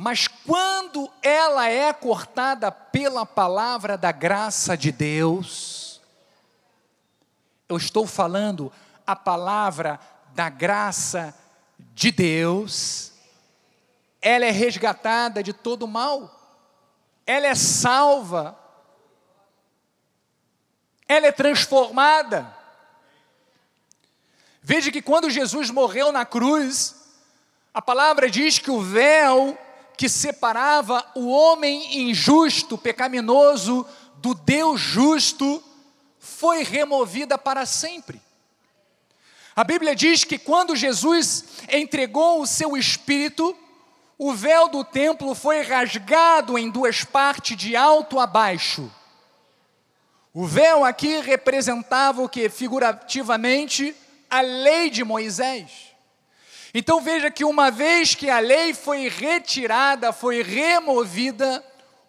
[0.00, 6.00] Mas quando ela é cortada pela palavra da graça de Deus,
[7.68, 8.72] eu estou falando
[9.04, 9.98] a palavra
[10.36, 11.34] da graça
[11.94, 13.10] de Deus,
[14.22, 16.32] ela é resgatada de todo mal,
[17.26, 18.56] ela é salva,
[21.08, 22.56] ela é transformada.
[24.62, 26.94] Veja que quando Jesus morreu na cruz,
[27.74, 29.58] a palavra diz que o véu
[29.98, 33.84] que separava o homem injusto, pecaminoso,
[34.18, 35.60] do Deus justo,
[36.20, 38.22] foi removida para sempre.
[39.56, 43.56] A Bíblia diz que quando Jesus entregou o seu espírito,
[44.16, 48.88] o véu do templo foi rasgado em duas partes, de alto a baixo.
[50.32, 52.48] O véu aqui representava o que?
[52.48, 53.96] Figurativamente,
[54.30, 55.87] a lei de Moisés.
[56.74, 61.64] Então veja que uma vez que a lei foi retirada, foi removida,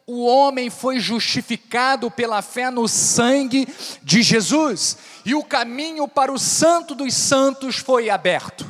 [0.05, 3.67] o homem foi justificado pela fé no sangue
[4.03, 8.65] de Jesus, e o caminho para o Santo dos Santos foi aberto.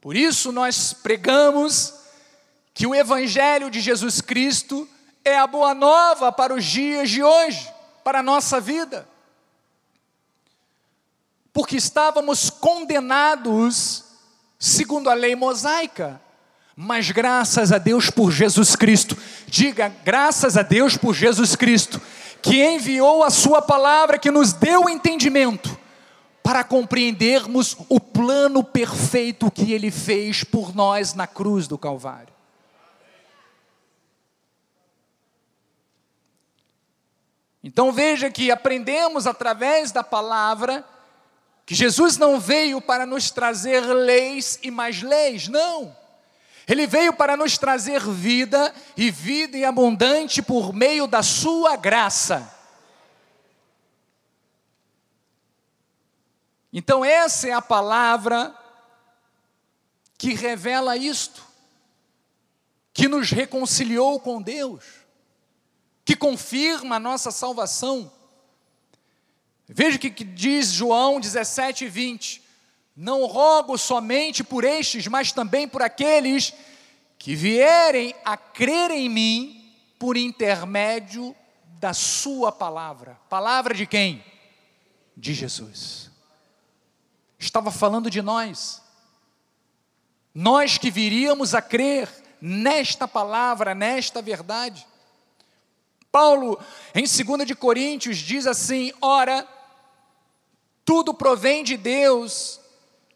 [0.00, 1.94] Por isso nós pregamos
[2.74, 4.86] que o Evangelho de Jesus Cristo
[5.24, 9.08] é a boa nova para os dias de hoje, para a nossa vida
[11.54, 14.04] porque estávamos condenados
[14.58, 16.20] segundo a lei mosaica.
[16.76, 22.02] Mas graças a Deus por Jesus Cristo, diga graças a Deus por Jesus Cristo,
[22.42, 25.78] que enviou a Sua palavra, que nos deu entendimento
[26.42, 32.34] para compreendermos o plano perfeito que Ele fez por nós na cruz do Calvário.
[37.62, 40.84] Então veja que aprendemos através da palavra
[41.66, 45.96] que Jesus não veio para nos trazer leis e mais leis, não.
[46.66, 52.50] Ele veio para nos trazer vida e vida em abundante por meio da sua graça.
[56.72, 58.54] Então, essa é a palavra
[60.18, 61.44] que revela isto,
[62.92, 64.84] que nos reconciliou com Deus,
[66.04, 68.10] que confirma a nossa salvação.
[69.68, 72.42] Veja o que diz João 17, 20.
[72.96, 76.52] Não rogo somente por estes, mas também por aqueles
[77.18, 81.34] que vierem a crer em mim por intermédio
[81.80, 83.18] da Sua palavra.
[83.28, 84.24] Palavra de quem?
[85.16, 86.10] De Jesus.
[87.38, 88.82] Estava falando de nós.
[90.34, 92.08] Nós que viríamos a crer
[92.40, 94.86] nesta palavra, nesta verdade.
[96.12, 96.58] Paulo,
[96.94, 99.48] em 2 de Coríntios, diz assim: Ora,
[100.84, 102.60] tudo provém de Deus,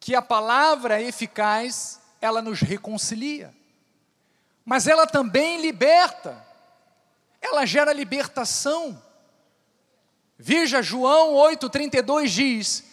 [0.00, 3.54] que a palavra eficaz, ela nos reconcilia.
[4.64, 6.42] Mas ela também liberta.
[7.38, 8.98] Ela gera libertação.
[10.38, 12.84] Veja João 8:32 diz: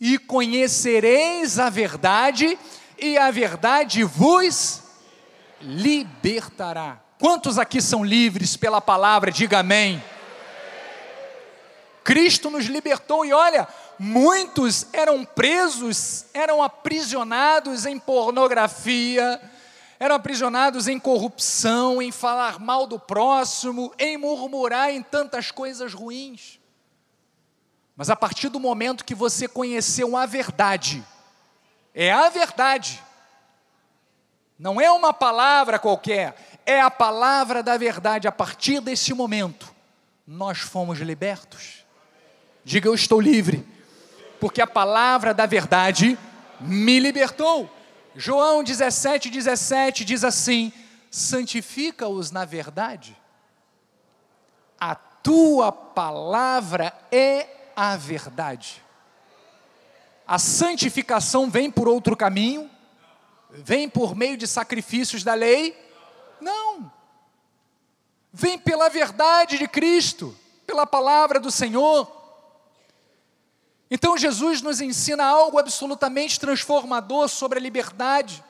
[0.00, 2.58] e conhecereis a verdade,
[2.98, 4.89] e a verdade vos
[5.60, 7.00] libertará.
[7.18, 9.30] Quantos aqui são livres pela palavra?
[9.30, 10.02] Diga amém.
[12.02, 19.40] Cristo nos libertou e olha, muitos eram presos, eram aprisionados em pornografia,
[19.98, 26.58] eram aprisionados em corrupção, em falar mal do próximo, em murmurar em tantas coisas ruins.
[27.94, 31.06] Mas a partir do momento que você conheceu a verdade,
[31.94, 33.02] é a verdade,
[34.60, 36.36] não é uma palavra qualquer,
[36.66, 38.28] é a palavra da verdade.
[38.28, 39.74] A partir desse momento,
[40.26, 41.86] nós fomos libertos.
[42.62, 43.66] Diga eu estou livre,
[44.38, 46.18] porque a palavra da verdade
[46.60, 47.70] me libertou.
[48.14, 50.70] João 17, 17 diz assim:
[51.10, 53.16] santifica-os na verdade,
[54.78, 58.84] a tua palavra é a verdade.
[60.26, 62.70] A santificação vem por outro caminho?
[63.52, 65.76] Vem por meio de sacrifícios da lei?
[66.40, 66.90] Não.
[68.32, 70.36] Vem pela verdade de Cristo,
[70.66, 72.10] pela palavra do Senhor.
[73.90, 78.42] Então Jesus nos ensina algo absolutamente transformador sobre a liberdade,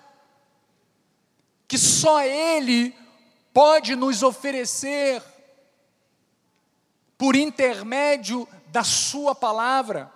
[1.66, 2.94] que só Ele
[3.52, 5.22] pode nos oferecer
[7.16, 10.12] por intermédio da Sua palavra.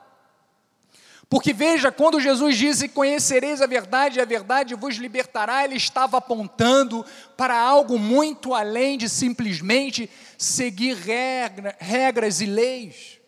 [1.34, 7.04] Porque veja, quando Jesus disse: Conhecereis a verdade, a verdade vos libertará, ele estava apontando
[7.36, 10.08] para algo muito além de simplesmente
[10.38, 13.18] seguir regra, regras e leis.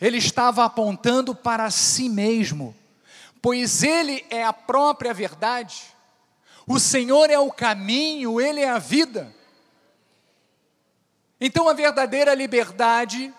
[0.00, 2.76] Ele estava apontando para si mesmo,
[3.42, 5.82] pois ele é a própria verdade.
[6.64, 9.34] O Senhor é o caminho, ele é a vida.
[11.40, 13.34] Então a verdadeira liberdade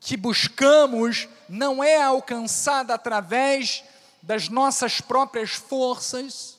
[0.00, 3.84] que buscamos não é alcançada através
[4.22, 6.58] das nossas próprias forças,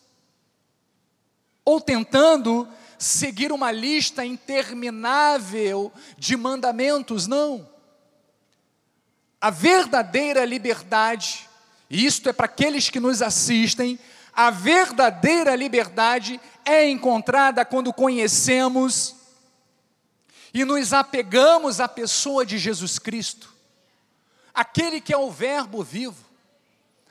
[1.65, 2.67] ou tentando
[2.97, 7.67] seguir uma lista interminável de mandamentos, não.
[9.39, 11.49] A verdadeira liberdade,
[11.89, 13.99] e isto é para aqueles que nos assistem,
[14.33, 19.15] a verdadeira liberdade é encontrada quando conhecemos
[20.53, 23.53] e nos apegamos à pessoa de Jesus Cristo,
[24.53, 26.25] aquele que é o Verbo vivo,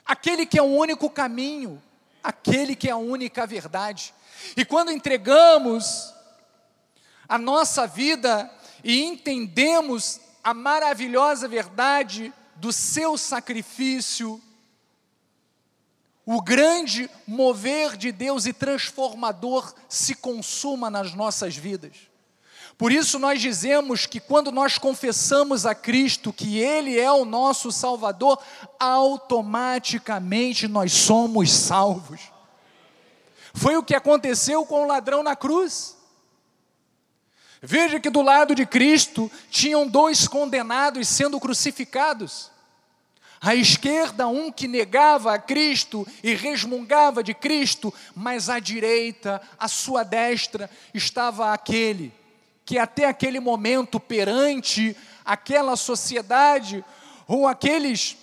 [0.05, 1.81] aquele que é o único caminho,
[2.23, 4.13] aquele que é a única verdade.
[4.55, 6.13] E quando entregamos
[7.27, 8.49] a nossa vida
[8.83, 14.41] e entendemos a maravilhosa verdade do seu sacrifício,
[16.25, 22.10] o grande mover de Deus e transformador se consuma nas nossas vidas.
[22.81, 27.71] Por isso nós dizemos que quando nós confessamos a Cristo que Ele é o nosso
[27.71, 28.41] Salvador,
[28.79, 32.19] automaticamente nós somos salvos.
[33.53, 35.95] Foi o que aconteceu com o ladrão na cruz.
[37.61, 42.49] Veja que do lado de Cristo tinham dois condenados sendo crucificados.
[43.39, 49.67] À esquerda, um que negava a Cristo e resmungava de Cristo, mas à direita, à
[49.67, 52.19] sua destra, estava aquele
[52.71, 54.95] que até aquele momento, perante
[55.25, 56.85] aquela sociedade,
[57.27, 58.15] ou aqueles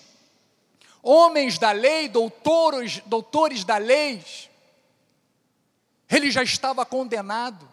[1.03, 4.25] homens da lei, doutores, doutores da lei,
[6.09, 7.69] ele já estava condenado,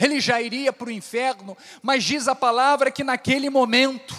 [0.00, 4.16] ele já iria para o inferno, mas diz a palavra que naquele momento,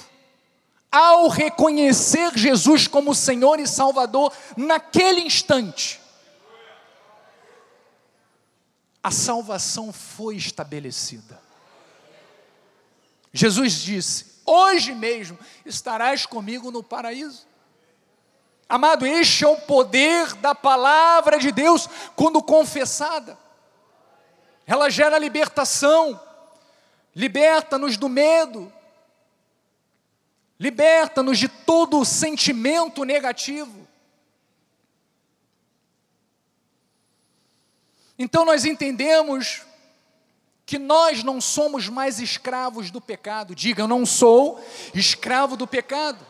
[0.91, 5.99] ao reconhecer Jesus como Senhor e Salvador, naquele instante,
[9.06, 11.39] a salvação foi estabelecida.
[13.32, 17.45] Jesus disse: Hoje mesmo estarás comigo no paraíso.
[18.68, 23.38] Amado, este é o poder da palavra de Deus quando confessada.
[24.66, 26.20] Ela gera libertação,
[27.16, 28.74] liberta-nos do medo,
[30.60, 33.85] liberta-nos de todo sentimento negativo.
[38.18, 39.61] Então nós entendemos
[40.66, 43.53] que nós não somos mais escravos do pecado.
[43.53, 44.63] Diga, eu não sou
[44.93, 46.26] escravo do pecado.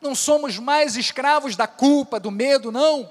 [0.00, 3.10] Não somos mais escravos da culpa, do medo, não.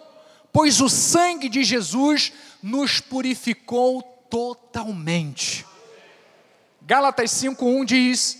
[0.53, 2.31] Pois o sangue de Jesus
[2.63, 5.65] nos purificou totalmente.
[6.81, 8.37] Gálatas 5:1 diz: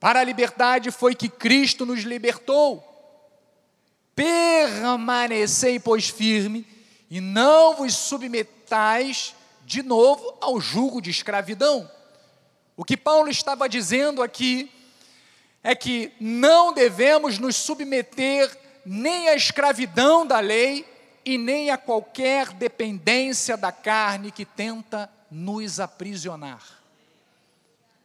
[0.00, 2.82] Para a liberdade foi que Cristo nos libertou.
[4.16, 6.66] Permanecei, pois, firme,
[7.10, 9.34] e não vos submetais
[9.64, 11.90] de novo ao jugo de escravidão.
[12.76, 14.70] O que Paulo estava dizendo aqui
[15.62, 20.86] é que não devemos nos submeter nem à escravidão da lei
[21.24, 26.62] e nem a qualquer dependência da carne que tenta nos aprisionar.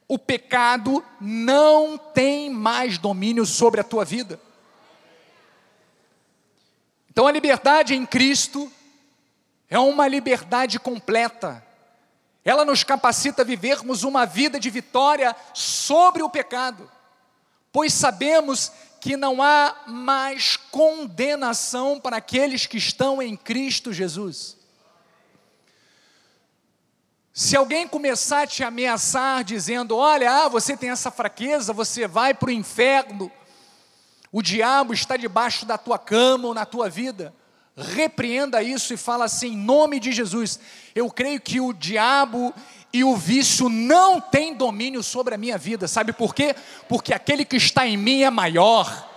[0.07, 4.39] O pecado não tem mais domínio sobre a tua vida.
[7.09, 8.71] Então a liberdade em Cristo
[9.71, 11.65] é uma liberdade completa.
[12.43, 16.91] Ela nos capacita a vivermos uma vida de vitória sobre o pecado,
[17.71, 18.69] pois sabemos
[18.99, 24.57] que não há mais condenação para aqueles que estão em Cristo Jesus.
[27.31, 32.33] Se alguém começar a te ameaçar dizendo: Olha, ah, você tem essa fraqueza, você vai
[32.33, 33.31] para o inferno,
[34.33, 37.33] o diabo está debaixo da tua cama ou na tua vida
[37.81, 40.59] repreenda isso e fala assim, em nome de Jesus,
[40.95, 42.53] eu creio que o diabo
[42.93, 46.55] e o vício não têm domínio sobre a minha vida, sabe por quê?
[46.87, 49.10] Porque aquele que está em mim é maior.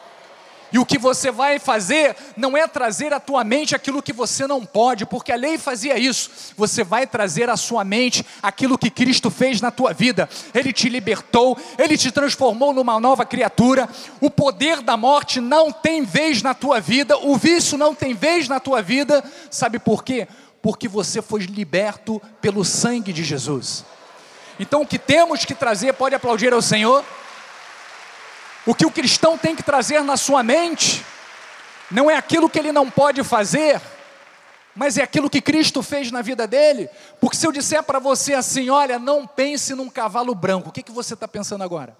[0.72, 4.46] E o que você vai fazer não é trazer à tua mente aquilo que você
[4.46, 6.30] não pode, porque a lei fazia isso.
[6.56, 10.28] Você vai trazer à sua mente aquilo que Cristo fez na tua vida.
[10.52, 13.88] Ele te libertou, ele te transformou numa nova criatura.
[14.20, 18.48] O poder da morte não tem vez na tua vida, o vício não tem vez
[18.48, 19.22] na tua vida.
[19.50, 20.26] Sabe por quê?
[20.60, 23.84] Porque você foi liberto pelo sangue de Jesus.
[24.58, 27.04] Então o que temos que trazer, pode aplaudir ao Senhor?
[28.66, 31.04] O que o cristão tem que trazer na sua mente
[31.90, 33.80] não é aquilo que ele não pode fazer,
[34.74, 36.88] mas é aquilo que Cristo fez na vida dele.
[37.20, 40.82] Porque se eu disser para você assim, olha, não pense num cavalo branco, o que,
[40.82, 41.96] que você está pensando agora?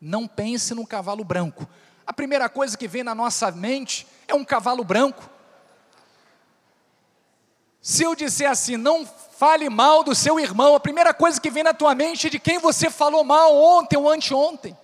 [0.00, 1.68] Não pense num cavalo branco.
[2.06, 5.28] A primeira coisa que vem na nossa mente é um cavalo branco.
[7.82, 11.64] Se eu disser assim, não fale mal do seu irmão, a primeira coisa que vem
[11.64, 14.76] na tua mente é de quem você falou mal ontem ou anteontem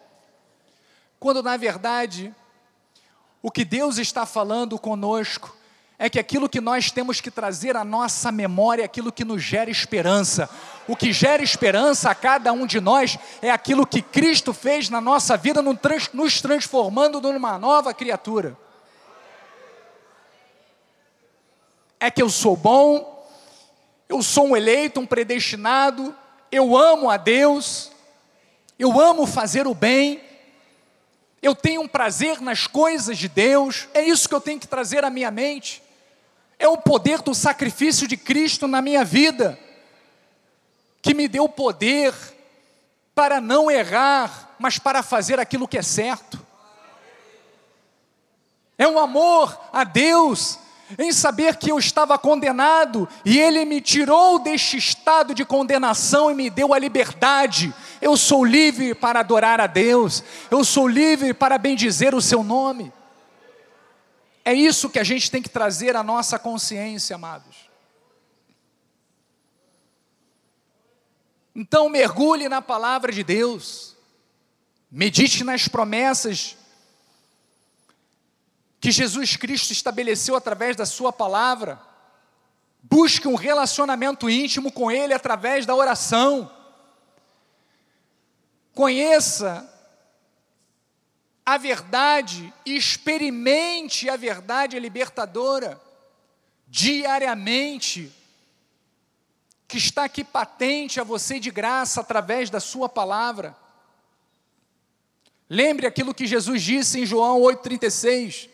[1.22, 2.34] quando na verdade
[3.40, 5.56] o que Deus está falando conosco
[5.96, 9.40] é que aquilo que nós temos que trazer à nossa memória é aquilo que nos
[9.40, 10.50] gera esperança.
[10.88, 15.00] O que gera esperança a cada um de nós é aquilo que Cristo fez na
[15.00, 15.62] nossa vida,
[16.12, 18.58] nos transformando numa nova criatura.
[22.00, 23.28] É que eu sou bom,
[24.08, 26.12] eu sou um eleito, um predestinado,
[26.50, 27.92] eu amo a Deus,
[28.76, 30.31] eu amo fazer o bem,
[31.42, 35.04] eu tenho um prazer nas coisas de Deus, é isso que eu tenho que trazer
[35.04, 35.82] à minha mente.
[36.56, 39.58] É o poder do sacrifício de Cristo na minha vida,
[41.02, 42.14] que me deu poder
[43.12, 46.38] para não errar, mas para fazer aquilo que é certo.
[48.78, 50.58] É um amor a Deus,
[50.98, 56.34] em saber que eu estava condenado e Ele me tirou deste estado de condenação e
[56.34, 61.56] me deu a liberdade eu sou livre para adorar a Deus, eu sou livre para
[61.56, 62.92] bendizer o seu nome.
[64.44, 67.70] É isso que a gente tem que trazer à nossa consciência, amados.
[71.54, 73.96] Então, mergulhe na palavra de Deus,
[74.90, 76.56] medite nas promessas
[78.82, 81.80] que Jesus Cristo estabeleceu através da Sua palavra,
[82.82, 86.50] busque um relacionamento íntimo com Ele através da oração.
[88.74, 89.72] Conheça
[91.46, 95.80] a verdade, experimente a verdade libertadora.
[96.66, 98.10] diariamente,
[99.68, 103.54] que está aqui patente a você de graça através da Sua palavra.
[105.48, 108.50] Lembre aquilo que Jesus disse em João 8,36: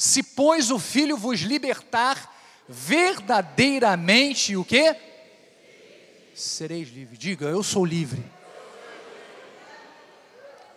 [0.00, 2.34] Se, pois, o Filho vos libertar,
[2.66, 4.96] verdadeiramente o que?
[6.34, 7.18] Sereis livre.
[7.18, 8.24] Diga, eu sou livre.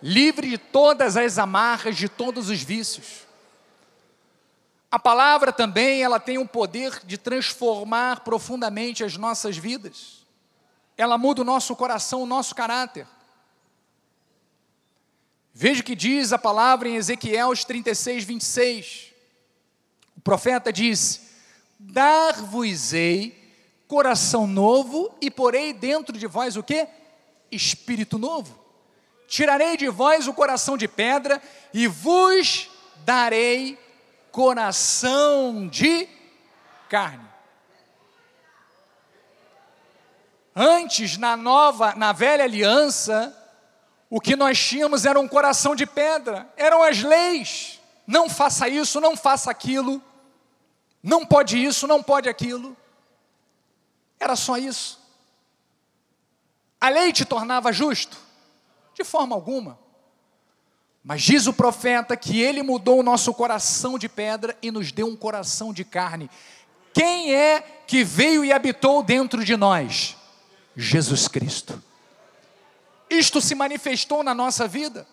[0.01, 3.25] Livre de todas as amarras, de todos os vícios.
[4.91, 10.25] A palavra também, ela tem o poder de transformar profundamente as nossas vidas.
[10.97, 13.07] Ela muda o nosso coração, o nosso caráter.
[15.53, 19.12] Veja o que diz a palavra em Ezequiel 36, 26.
[20.23, 21.21] Profeta disse:
[21.79, 23.43] Dar-vos-ei
[23.87, 26.87] coração novo e porei dentro de vós o que?
[27.51, 28.59] Espírito novo.
[29.27, 31.41] Tirarei de vós o coração de pedra
[31.73, 32.69] e vos
[33.05, 33.77] darei
[34.31, 36.07] coração de
[36.89, 37.27] carne.
[40.55, 43.35] Antes, na nova, na velha aliança,
[44.09, 47.79] o que nós tínhamos era um coração de pedra, eram as leis.
[48.05, 50.01] Não faça isso, não faça aquilo,
[51.03, 52.77] não pode isso, não pode aquilo.
[54.17, 55.03] Era só isso.
[56.79, 58.17] A lei te tornava justo?
[58.93, 59.77] De forma alguma.
[61.03, 65.07] Mas diz o profeta que ele mudou o nosso coração de pedra e nos deu
[65.07, 66.29] um coração de carne.
[66.93, 70.15] Quem é que veio e habitou dentro de nós?
[70.75, 71.83] Jesus Cristo.
[73.09, 75.05] Isto se manifestou na nossa vida.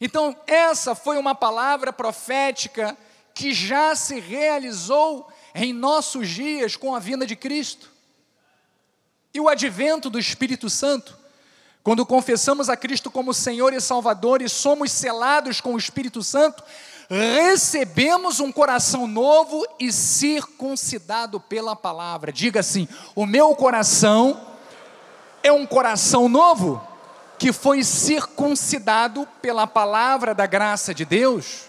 [0.00, 2.96] Então, essa foi uma palavra profética
[3.36, 7.88] que já se realizou em nossos dias com a vinda de Cristo.
[9.32, 11.16] E o advento do Espírito Santo
[11.86, 16.64] quando confessamos a Cristo como Senhor e Salvador e somos selados com o Espírito Santo,
[17.08, 22.32] recebemos um coração novo e circuncidado pela palavra.
[22.32, 24.48] Diga assim: o meu coração
[25.44, 26.84] é um coração novo
[27.38, 31.66] que foi circuncidado pela palavra da graça de Deus.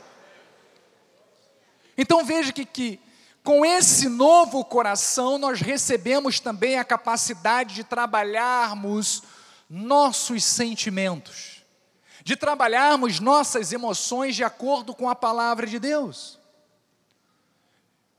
[1.98, 3.00] Então veja que, que
[3.44, 9.24] com esse novo coração nós recebemos também a capacidade de trabalharmos
[9.70, 11.64] nossos sentimentos,
[12.24, 16.38] de trabalharmos nossas emoções de acordo com a palavra de Deus.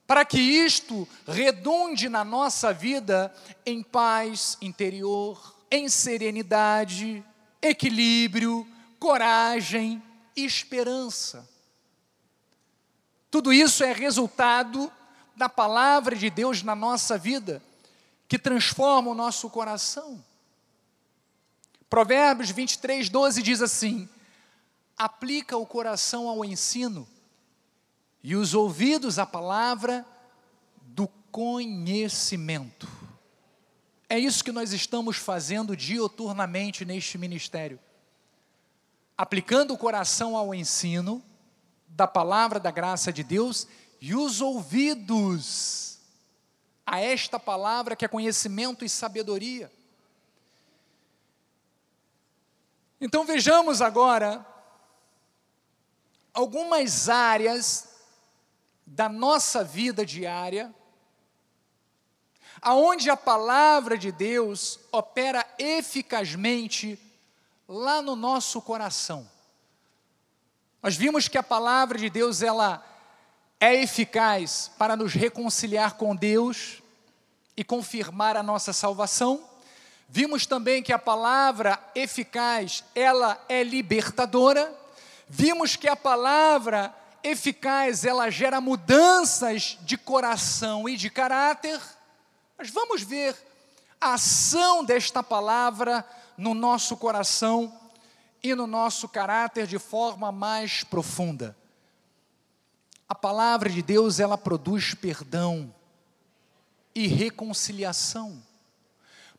[0.06, 3.30] Para que isto redunde na nossa vida
[3.66, 7.22] em paz interior, em serenidade,
[7.60, 8.66] equilíbrio,
[8.98, 10.02] coragem
[10.34, 11.46] e esperança.
[13.30, 14.90] Tudo isso é resultado
[15.36, 17.62] da palavra de Deus na nossa vida,
[18.26, 20.22] que transforma o nosso coração.
[21.88, 24.08] Provérbios 23, 12 diz assim:
[24.96, 27.08] aplica o coração ao ensino
[28.22, 30.04] e os ouvidos à palavra
[30.82, 32.88] do conhecimento.
[34.08, 37.78] É isso que nós estamos fazendo dioturnamente neste ministério.
[39.16, 41.22] Aplicando o coração ao ensino
[41.98, 43.66] da palavra da graça de Deus
[44.00, 45.98] e os ouvidos
[46.86, 49.68] a esta palavra que é conhecimento e sabedoria.
[53.00, 54.46] Então vejamos agora
[56.32, 57.88] algumas áreas
[58.86, 60.72] da nossa vida diária,
[62.62, 66.96] aonde a palavra de Deus opera eficazmente
[67.66, 69.28] lá no nosso coração.
[70.82, 72.84] Nós vimos que a palavra de Deus ela
[73.60, 76.80] é eficaz para nos reconciliar com Deus
[77.56, 79.42] e confirmar a nossa salvação.
[80.08, 84.72] Vimos também que a palavra eficaz, ela é libertadora.
[85.28, 91.80] Vimos que a palavra eficaz, ela gera mudanças de coração e de caráter.
[92.56, 93.36] Mas vamos ver
[94.00, 96.06] a ação desta palavra
[96.36, 97.77] no nosso coração
[98.42, 101.56] e no nosso caráter de forma mais profunda.
[103.08, 105.74] A palavra de Deus, ela produz perdão
[106.94, 108.42] e reconciliação.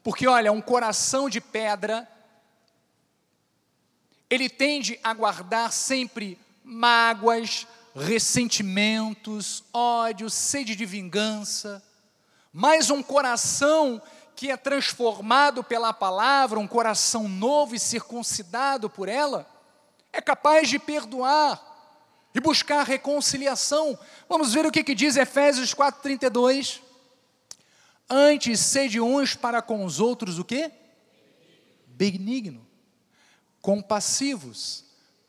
[0.03, 2.07] Porque olha, um coração de pedra,
[4.29, 11.83] ele tende a guardar sempre mágoas, ressentimentos, ódio, sede de vingança.
[12.51, 14.01] Mas um coração
[14.39, 19.45] que é transformado pela palavra, um coração novo e circuncidado por ela,
[20.13, 21.61] é capaz de perdoar
[22.33, 23.99] e buscar reconciliação.
[24.29, 26.79] Vamos ver o que, que diz Efésios 4,32.
[28.09, 30.71] Antes, sede uns para com os outros o quê?
[31.85, 32.65] Benigno,
[33.61, 34.85] compassivos,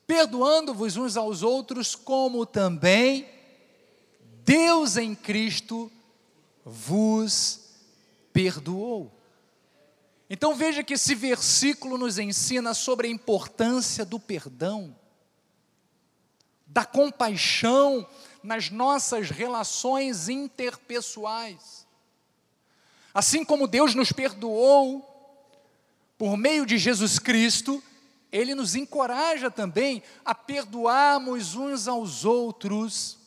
[0.07, 3.29] perdoando-vos uns aos outros, como também
[4.45, 5.91] Deus em Cristo
[6.65, 7.60] vos
[8.33, 9.13] perdoou.
[10.29, 14.97] Então veja que esse versículo nos ensina sobre a importância do perdão,
[16.67, 18.07] da compaixão
[18.43, 21.87] nas nossas relações interpessoais.
[23.13, 25.07] Assim como Deus nos perdoou
[26.17, 27.83] por meio de Jesus Cristo,
[28.31, 33.19] Ele nos encoraja também a perdoarmos uns aos outros,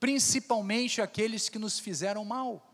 [0.00, 2.67] principalmente aqueles que nos fizeram mal.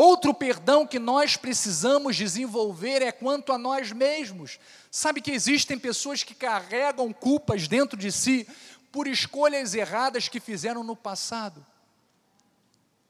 [0.00, 4.56] Outro perdão que nós precisamos desenvolver é quanto a nós mesmos.
[4.92, 8.46] Sabe que existem pessoas que carregam culpas dentro de si
[8.92, 11.66] por escolhas erradas que fizeram no passado.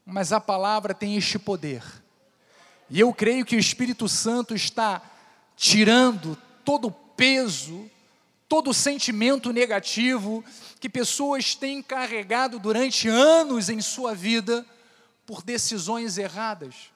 [0.02, 1.82] Mas a palavra tem este poder.
[2.88, 5.02] E eu creio que o Espírito Santo está
[5.58, 7.90] tirando todo o peso,
[8.48, 10.42] todo o sentimento negativo
[10.80, 14.64] que pessoas têm carregado durante anos em sua vida
[15.28, 16.90] por decisões erradas,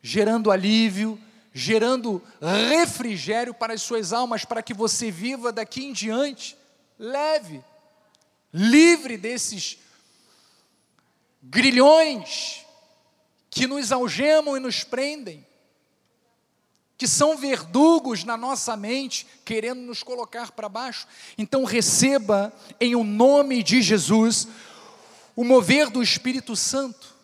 [0.00, 1.20] gerando alívio,
[1.52, 6.56] gerando refrigério para as suas almas, para que você viva daqui em diante
[6.98, 7.62] leve,
[8.54, 9.76] livre desses
[11.42, 12.64] grilhões
[13.50, 15.46] que nos algemam e nos prendem,
[16.96, 21.06] que são verdugos na nossa mente, querendo nos colocar para baixo.
[21.36, 22.50] Então receba
[22.80, 24.48] em o nome de Jesus
[25.36, 27.17] o mover do Espírito Santo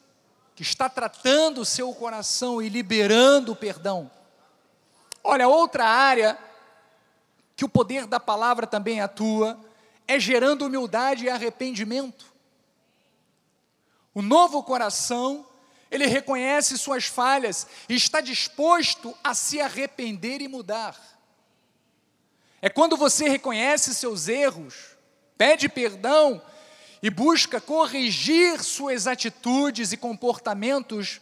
[0.54, 4.10] que está tratando o seu coração e liberando o perdão.
[5.22, 6.38] Olha, outra área
[7.56, 9.58] que o poder da palavra também atua
[10.06, 12.32] é gerando humildade e arrependimento.
[14.14, 15.46] O novo coração,
[15.90, 20.96] ele reconhece suas falhas e está disposto a se arrepender e mudar.
[22.62, 24.96] É quando você reconhece seus erros,
[25.36, 26.40] pede perdão
[27.04, 31.20] e busca corrigir suas atitudes e comportamentos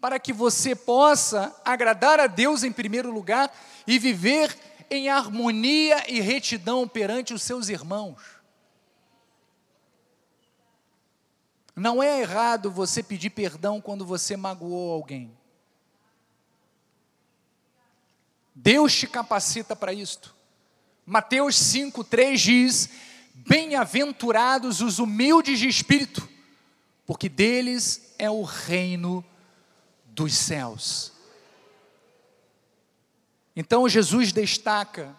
[0.00, 3.56] para que você possa agradar a Deus em primeiro lugar
[3.86, 4.58] e viver
[4.90, 8.20] em harmonia e retidão perante os seus irmãos.
[11.76, 15.32] Não é errado você pedir perdão quando você magoou alguém.
[18.52, 20.34] Deus te capacita para isto.
[21.06, 23.13] Mateus 5,3 diz:
[23.46, 26.26] Bem-aventurados os humildes de espírito,
[27.06, 29.24] porque deles é o reino
[30.06, 31.12] dos céus.
[33.54, 35.14] Então Jesus destaca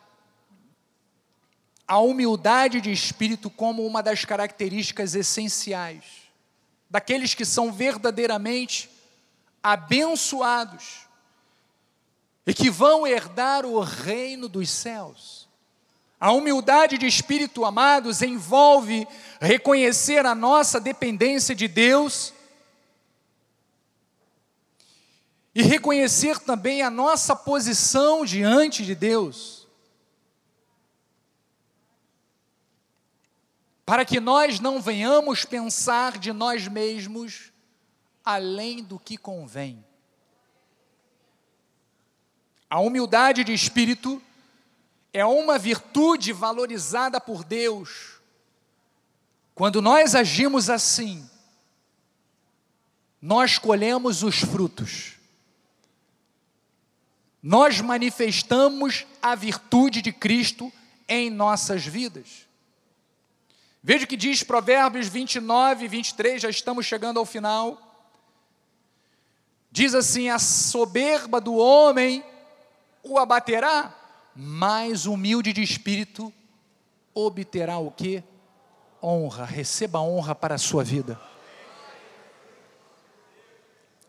[1.87, 6.03] a humildade de espírito como uma das características essenciais
[6.89, 8.89] daqueles que são verdadeiramente
[9.61, 11.07] abençoados
[12.45, 15.44] e que vão herdar o reino dos céus.
[16.19, 19.07] A humildade de espírito, amados, envolve
[19.39, 22.33] reconhecer a nossa dependência de Deus
[25.53, 29.67] e reconhecer também a nossa posição diante de Deus.
[33.85, 37.51] Para que nós não venhamos pensar de nós mesmos
[38.23, 39.85] além do que convém.
[42.69, 44.21] A humildade de espírito
[45.15, 48.19] é uma virtude valorizada por Deus.
[49.53, 51.25] Quando nós agimos assim,
[53.21, 55.13] nós colhemos os frutos.
[57.41, 60.69] Nós manifestamos a virtude de Cristo
[61.07, 62.45] em nossas vidas.
[63.81, 67.81] Veja o que diz Provérbios 29 e 23, já estamos chegando ao final.
[69.71, 72.21] Diz assim: A soberba do homem
[73.01, 73.95] o abaterá,
[74.35, 76.33] mais humilde de espírito
[77.13, 78.21] obterá o que?
[79.01, 81.19] Honra, receba honra para a sua vida.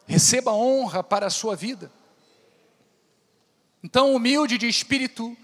[0.06, 1.92] Receba honra para a sua vida.
[3.82, 5.36] Então, humilde de espírito,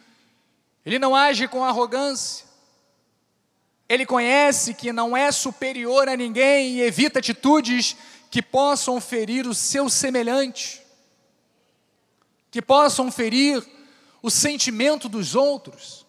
[0.84, 2.44] ele não age com arrogância,
[3.88, 7.96] ele conhece que não é superior a ninguém e evita atitudes
[8.30, 10.82] que possam ferir o seu semelhante,
[12.50, 13.62] que possam ferir
[14.22, 16.06] o sentimento dos outros.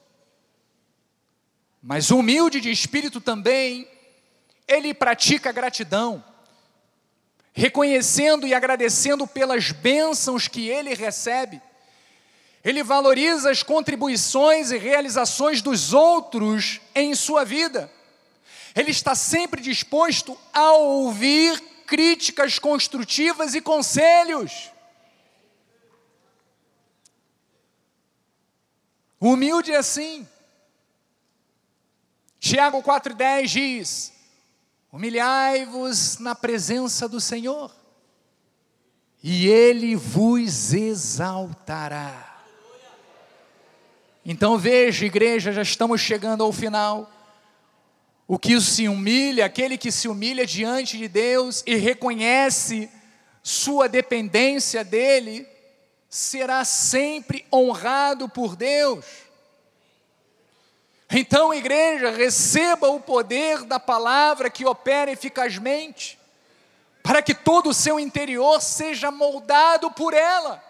[1.82, 3.88] Mas humilde de espírito também,
[4.68, 6.24] ele pratica gratidão,
[7.52, 11.62] reconhecendo e agradecendo pelas bênçãos que ele recebe.
[12.64, 17.92] Ele valoriza as contribuições e realizações dos outros em sua vida.
[18.74, 24.73] Ele está sempre disposto a ouvir críticas construtivas e conselhos.
[29.26, 30.28] Humilde é assim.
[32.42, 34.14] Tiago 4,10 diz:
[34.92, 37.74] Humilhai-vos na presença do Senhor,
[39.24, 42.44] e Ele vos exaltará.
[44.26, 47.10] Então veja, igreja, já estamos chegando ao final.
[48.28, 52.90] O que se humilha, aquele que se humilha diante de Deus e reconhece
[53.42, 55.48] sua dependência dele,
[56.14, 59.04] será sempre honrado por Deus.
[61.10, 66.20] Então, igreja, receba o poder da palavra que opera eficazmente,
[67.02, 70.64] para que todo o seu interior seja moldado por ela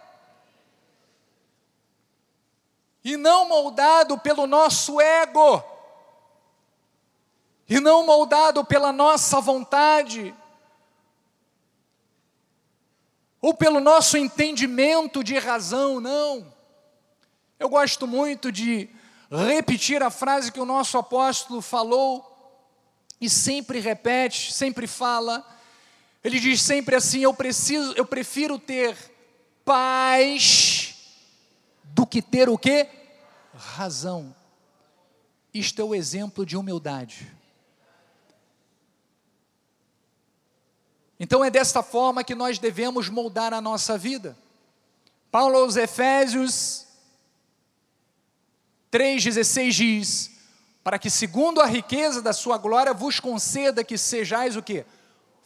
[3.03, 5.61] e não moldado pelo nosso ego,
[7.67, 10.33] e não moldado pela nossa vontade,
[13.43, 16.55] ou pelo nosso entendimento de razão, não.
[17.59, 18.89] Eu gosto muito de
[19.29, 22.25] repetir a frase que o nosso apóstolo falou,
[23.19, 25.45] e sempre repete, sempre fala.
[26.23, 28.95] Ele diz sempre assim: eu preciso, eu prefiro ter
[29.65, 30.95] paz
[31.83, 32.87] do que ter o que?
[33.53, 34.33] Razão.
[35.53, 37.29] Isto é o exemplo de humildade.
[41.19, 44.37] Então é desta forma que nós devemos moldar a nossa vida.
[45.31, 46.85] Paulo aos Efésios
[48.91, 50.31] 3,16 diz:
[50.83, 54.85] Para que, segundo a riqueza da sua glória, vos conceda que sejais o que?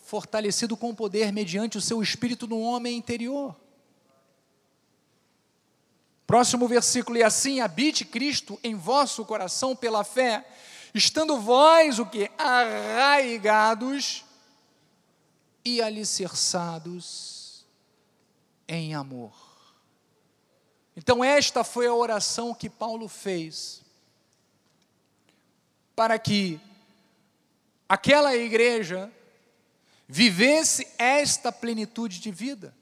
[0.03, 3.55] Fortalecido com poder mediante o seu espírito no homem interior.
[6.25, 10.45] Próximo versículo, e assim habite Cristo em vosso coração pela fé,
[10.93, 12.29] estando vós o que?
[12.37, 14.26] Arraigados
[15.67, 17.65] e alicerçados
[18.67, 19.33] em amor.
[20.95, 23.81] Então, esta foi a oração que Paulo fez
[25.95, 26.59] para que
[27.89, 29.11] aquela igreja
[30.07, 32.73] vivesse esta plenitude de vida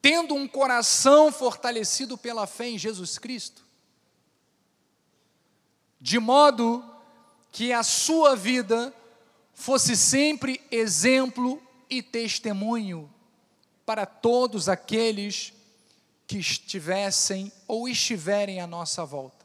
[0.00, 3.64] tendo um coração fortalecido pela fé em Jesus Cristo,
[5.98, 6.84] de modo
[7.50, 8.94] que a sua vida
[9.54, 13.10] fosse sempre exemplo e testemunho
[13.86, 15.52] para todos aqueles
[16.26, 19.44] que estivessem ou estiverem à nossa volta.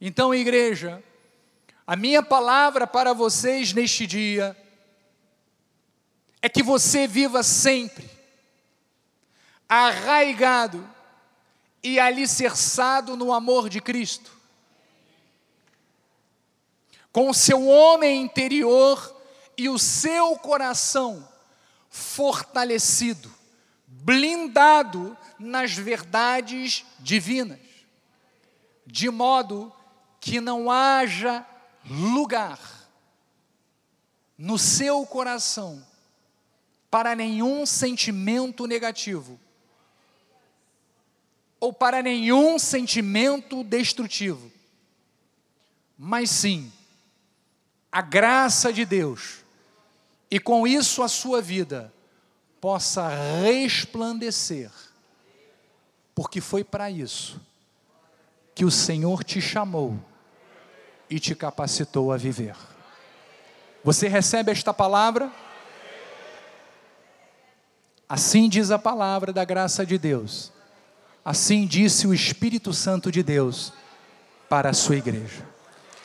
[0.00, 1.02] Então, igreja,
[1.86, 4.56] a minha palavra para vocês neste dia
[6.40, 8.08] é que você viva sempre
[9.68, 10.88] arraigado
[11.82, 14.33] e alicerçado no amor de Cristo,
[17.14, 19.16] com o seu homem interior
[19.56, 21.26] e o seu coração
[21.88, 23.32] fortalecido,
[23.86, 27.60] blindado nas verdades divinas,
[28.84, 29.72] de modo
[30.20, 31.46] que não haja
[31.88, 32.58] lugar
[34.36, 35.86] no seu coração
[36.90, 39.38] para nenhum sentimento negativo
[41.60, 44.50] ou para nenhum sentimento destrutivo,
[45.96, 46.72] mas sim
[47.94, 49.44] a graça de Deus,
[50.28, 51.94] e com isso a sua vida
[52.60, 53.06] possa
[53.40, 54.68] resplandecer,
[56.12, 57.40] porque foi para isso
[58.52, 59.96] que o Senhor te chamou
[61.08, 62.56] e te capacitou a viver.
[63.84, 65.30] Você recebe esta palavra?
[68.08, 70.50] Assim diz a palavra da graça de Deus.
[71.24, 73.72] Assim disse o Espírito Santo de Deus
[74.48, 75.46] para a sua igreja.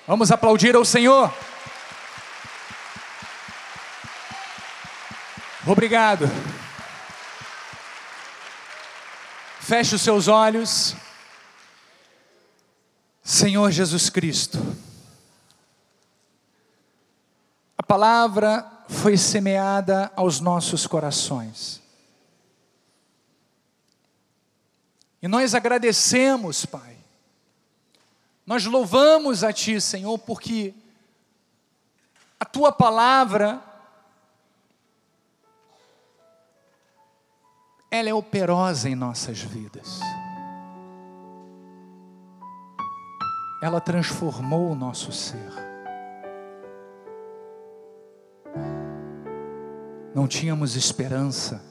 [0.06, 1.34] Vamos aplaudir ao Senhor.
[5.68, 6.26] Obrigado.
[9.60, 10.96] Feche os seus olhos.
[13.22, 14.58] Senhor Jesus Cristo,
[17.78, 21.80] a palavra foi semeada aos nossos corações.
[25.22, 26.98] E nós agradecemos, Pai.
[28.46, 30.74] Nós louvamos a Ti, Senhor, porque
[32.40, 33.62] a Tua palavra,
[37.92, 40.00] ela é operosa em nossas vidas.
[43.62, 45.52] Ela transformou o nosso ser.
[50.16, 51.70] Não tínhamos esperança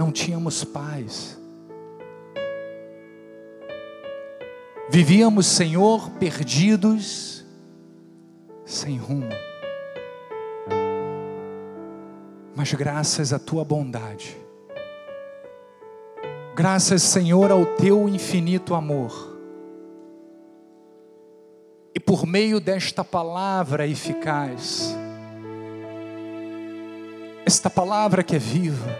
[0.00, 1.38] não tínhamos paz.
[4.88, 7.44] Vivíamos, Senhor, perdidos,
[8.64, 9.28] sem rumo.
[12.60, 14.36] Mas graças à tua bondade,
[16.54, 19.34] graças, Senhor, ao teu infinito amor,
[21.94, 24.94] e por meio desta palavra eficaz,
[27.46, 28.94] esta palavra que é viva,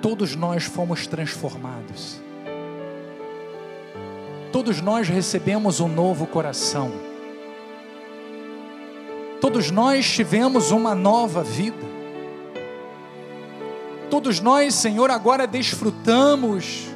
[0.00, 2.18] todos nós fomos transformados,
[4.50, 7.07] todos nós recebemos um novo coração,
[9.40, 11.86] todos nós tivemos uma nova vida.
[14.10, 16.86] Todos nós, Senhor, agora desfrutamos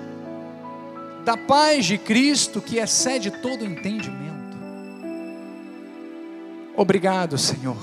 [1.25, 4.57] da paz de Cristo que excede todo entendimento.
[6.77, 7.77] Obrigado, Senhor.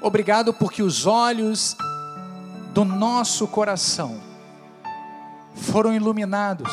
[0.00, 1.76] Obrigado porque os olhos
[2.72, 4.20] do nosso coração
[5.54, 6.72] foram iluminados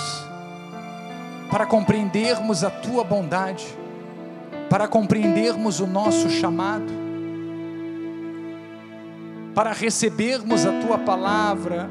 [1.50, 3.66] para compreendermos a tua bondade,
[4.76, 6.92] para compreendermos o nosso chamado
[9.54, 11.90] para recebermos a tua palavra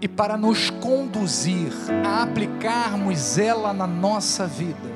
[0.00, 1.72] e para nos conduzir
[2.06, 4.88] a aplicarmos ela na nossa vida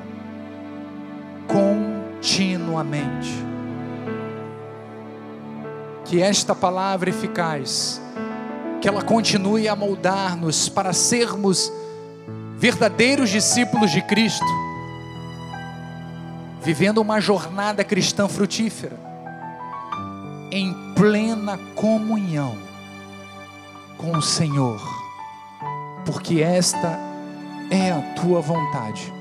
[1.45, 3.33] continuamente.
[6.05, 8.01] Que esta palavra eficaz,
[8.79, 11.69] que ela continue a moldar-nos para sermos
[12.57, 14.45] verdadeiros discípulos de Cristo,
[16.61, 18.97] vivendo uma jornada cristã frutífera
[20.51, 22.57] em plena comunhão
[23.97, 24.81] com o Senhor,
[26.05, 26.99] porque esta
[27.69, 29.13] é a tua vontade.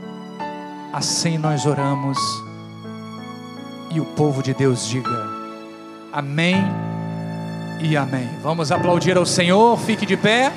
[0.92, 2.18] Assim nós oramos
[3.90, 5.28] e o povo de Deus diga
[6.12, 6.56] amém
[7.80, 8.28] e amém.
[8.42, 10.52] Vamos aplaudir ao Senhor, fique de pé.